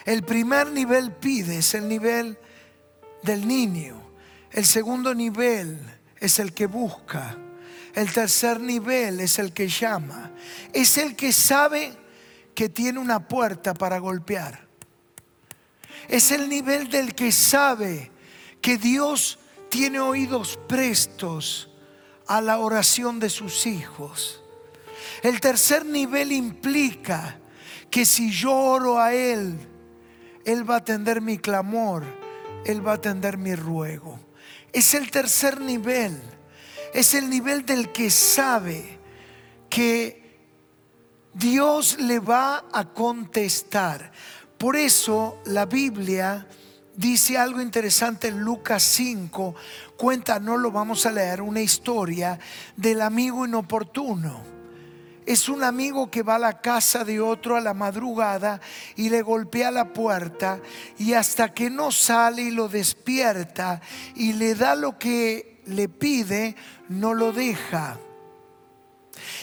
El 0.04 0.22
primer 0.22 0.70
nivel 0.70 1.12
pide, 1.12 1.58
es 1.58 1.74
el 1.74 1.88
nivel 1.88 2.38
del 3.22 3.48
niño. 3.48 4.00
El 4.52 4.64
segundo 4.64 5.14
nivel 5.14 5.80
es 6.20 6.38
el 6.38 6.52
que 6.52 6.66
busca. 6.66 7.36
El 7.94 8.12
tercer 8.12 8.60
nivel 8.60 9.20
es 9.20 9.38
el 9.38 9.52
que 9.52 9.68
llama. 9.68 10.32
Es 10.72 10.98
el 10.98 11.16
que 11.16 11.32
sabe 11.32 11.92
que 12.54 12.68
tiene 12.68 12.98
una 12.98 13.26
puerta 13.26 13.74
para 13.74 13.98
golpear. 13.98 14.66
Es 16.08 16.30
el 16.30 16.48
nivel 16.48 16.88
del 16.90 17.14
que 17.14 17.32
sabe 17.32 18.10
que 18.60 18.78
Dios 18.78 19.38
tiene 19.70 20.00
oídos 20.00 20.58
prestos 20.68 21.70
a 22.26 22.40
la 22.40 22.58
oración 22.58 23.18
de 23.18 23.30
sus 23.30 23.66
hijos. 23.66 24.42
El 25.22 25.40
tercer 25.40 25.84
nivel 25.84 26.32
implica 26.32 27.38
que 27.90 28.04
si 28.04 28.30
yo 28.30 28.52
oro 28.52 28.98
a 28.98 29.14
Él, 29.14 29.58
Él 30.44 30.68
va 30.68 30.74
a 30.74 30.78
atender 30.78 31.20
mi 31.20 31.38
clamor, 31.38 32.04
Él 32.64 32.86
va 32.86 32.92
a 32.92 32.96
atender 32.96 33.38
mi 33.38 33.54
ruego. 33.54 34.25
Es 34.72 34.94
el 34.94 35.10
tercer 35.10 35.60
nivel, 35.60 36.20
es 36.92 37.14
el 37.14 37.30
nivel 37.30 37.64
del 37.64 37.92
que 37.92 38.10
sabe 38.10 38.98
que 39.70 40.38
Dios 41.32 41.98
le 42.00 42.18
va 42.18 42.64
a 42.72 42.92
contestar. 42.92 44.12
Por 44.58 44.76
eso 44.76 45.40
la 45.44 45.66
Biblia 45.66 46.46
dice 46.94 47.36
algo 47.36 47.60
interesante 47.60 48.28
en 48.28 48.40
Lucas 48.40 48.82
5, 48.82 49.54
cuenta, 49.96 50.40
no 50.40 50.56
lo 50.56 50.70
vamos 50.70 51.04
a 51.06 51.12
leer, 51.12 51.42
una 51.42 51.60
historia 51.60 52.38
del 52.76 53.02
amigo 53.02 53.44
inoportuno 53.46 54.55
es 55.26 55.48
un 55.48 55.64
amigo 55.64 56.08
que 56.08 56.22
va 56.22 56.36
a 56.36 56.38
la 56.38 56.60
casa 56.60 57.04
de 57.04 57.20
otro 57.20 57.56
a 57.56 57.60
la 57.60 57.74
madrugada 57.74 58.60
y 58.94 59.10
le 59.10 59.22
golpea 59.22 59.72
la 59.72 59.92
puerta 59.92 60.60
y 60.98 61.14
hasta 61.14 61.52
que 61.52 61.68
no 61.68 61.90
sale 61.90 62.42
y 62.42 62.50
lo 62.52 62.68
despierta 62.68 63.80
y 64.14 64.34
le 64.34 64.54
da 64.54 64.76
lo 64.76 64.98
que 64.98 65.60
le 65.66 65.88
pide, 65.88 66.54
no 66.88 67.12
lo 67.12 67.32
deja. 67.32 67.98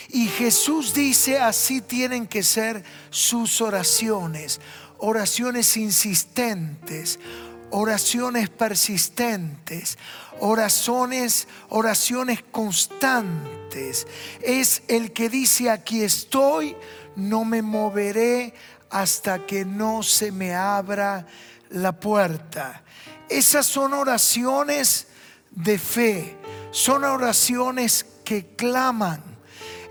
Y 0.09 0.27
Jesús 0.27 0.93
dice, 0.93 1.39
así 1.39 1.81
tienen 1.81 2.27
que 2.27 2.43
ser 2.43 2.83
sus 3.09 3.59
oraciones, 3.59 4.61
oraciones 4.99 5.75
insistentes, 5.75 7.19
oraciones 7.73 8.49
persistentes, 8.49 9.97
oraciones, 10.39 11.47
oraciones 11.69 12.43
constantes. 12.51 14.05
Es 14.41 14.83
el 14.87 15.11
que 15.11 15.27
dice, 15.27 15.71
aquí 15.71 16.03
estoy, 16.03 16.75
no 17.15 17.45
me 17.45 17.61
moveré 17.63 18.53
hasta 18.91 19.45
que 19.47 19.65
no 19.65 20.03
se 20.03 20.31
me 20.31 20.53
abra 20.53 21.25
la 21.69 21.99
puerta. 21.99 22.83
Esas 23.27 23.65
son 23.65 23.93
oraciones 23.93 25.07
de 25.49 25.79
fe, 25.79 26.37
son 26.69 27.03
oraciones 27.03 28.05
que 28.23 28.55
claman. 28.55 29.23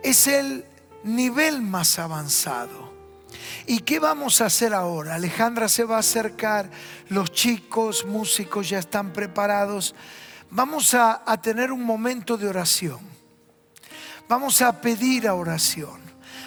Es 0.04 0.28
el 0.28 0.64
nivel 1.02 1.62
más 1.62 1.98
avanzado. 1.98 2.81
¿Y 3.66 3.80
qué 3.80 3.98
vamos 3.98 4.40
a 4.40 4.46
hacer 4.46 4.74
ahora? 4.74 5.14
Alejandra 5.14 5.68
se 5.68 5.84
va 5.84 5.96
a 5.96 6.00
acercar, 6.00 6.70
los 7.08 7.30
chicos, 7.32 8.04
músicos 8.04 8.68
ya 8.68 8.78
están 8.78 9.12
preparados. 9.12 9.94
Vamos 10.50 10.94
a, 10.94 11.22
tener 11.40 11.72
un 11.72 11.84
momento 11.84 12.36
de 12.36 12.48
oración. 12.48 13.00
Vamos 14.28 14.60
a 14.62 14.80
pedir 14.80 15.28
a 15.28 15.34
oración. 15.34 16.00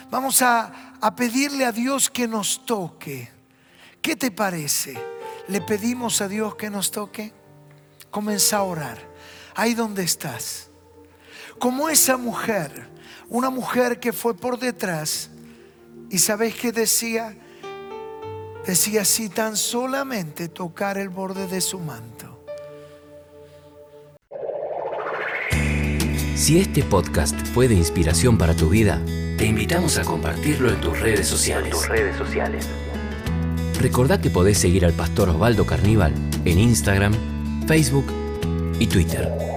Vamos 0.10 0.42
a, 0.42 0.94
a 1.02 1.16
pedirle 1.16 1.66
a 1.66 1.72
Dios 1.72 2.10
que 2.10 2.28
nos 2.28 2.66
toque. 2.66 3.32
¿Qué 4.02 4.16
te 4.16 4.32
parece? 4.32 4.96
¿Le 5.48 5.62
pedimos 5.62 6.22
a 6.22 6.28
Dios 6.28 6.56
que 6.56 6.70
nos 6.70 6.92
toque? 6.92 7.34
Comienza 8.12 8.58
a 8.58 8.64
orar. 8.64 9.00
Ahí 9.56 9.74
donde 9.74 10.04
estás. 10.04 10.70
Como 11.58 11.90
esa 11.90 12.18
mujer, 12.18 12.90
una 13.30 13.50
mujer 13.50 14.00
que 14.00 14.14
fue 14.14 14.36
por 14.36 14.60
detrás 14.60 15.30
¿Y 16.10 16.20
sabéis 16.20 16.56
qué 16.56 16.72
decía? 16.72 17.36
Decía, 18.66 19.06
si 19.06 19.30
tan 19.30 19.56
solamente 19.56 20.48
tocar 20.48 20.98
el 20.98 21.10
borde 21.10 21.48
de 21.48 21.62
su 21.62 21.80
manto. 21.80 22.44
Si 26.36 26.60
este 26.60 26.84
podcast 26.84 27.36
fue 27.54 27.68
de 27.68 27.76
inspiración 27.76 28.38
para 28.38 28.56
tu 28.56 28.70
vida, 28.70 29.02
te 29.38 29.46
invitamos 29.46 29.98
a 29.98 30.04
compartirlo 30.04 30.70
en 30.70 30.82
tus 30.82 31.00
redes 31.00 31.28
sociales. 31.28 31.72
tus 31.72 31.88
redes 31.88 32.16
sociales. 32.18 32.68
Recordá 33.80 34.20
que 34.20 34.30
podés 34.30 34.58
seguir 34.58 34.86
al 34.86 34.94
pastor 34.94 35.30
Osvaldo 35.30 35.66
Carníbal 35.66 36.14
en 36.46 36.60
Instagram, 36.60 37.14
Facebook 37.68 38.06
y 38.80 38.88
Twitter. 38.88 39.55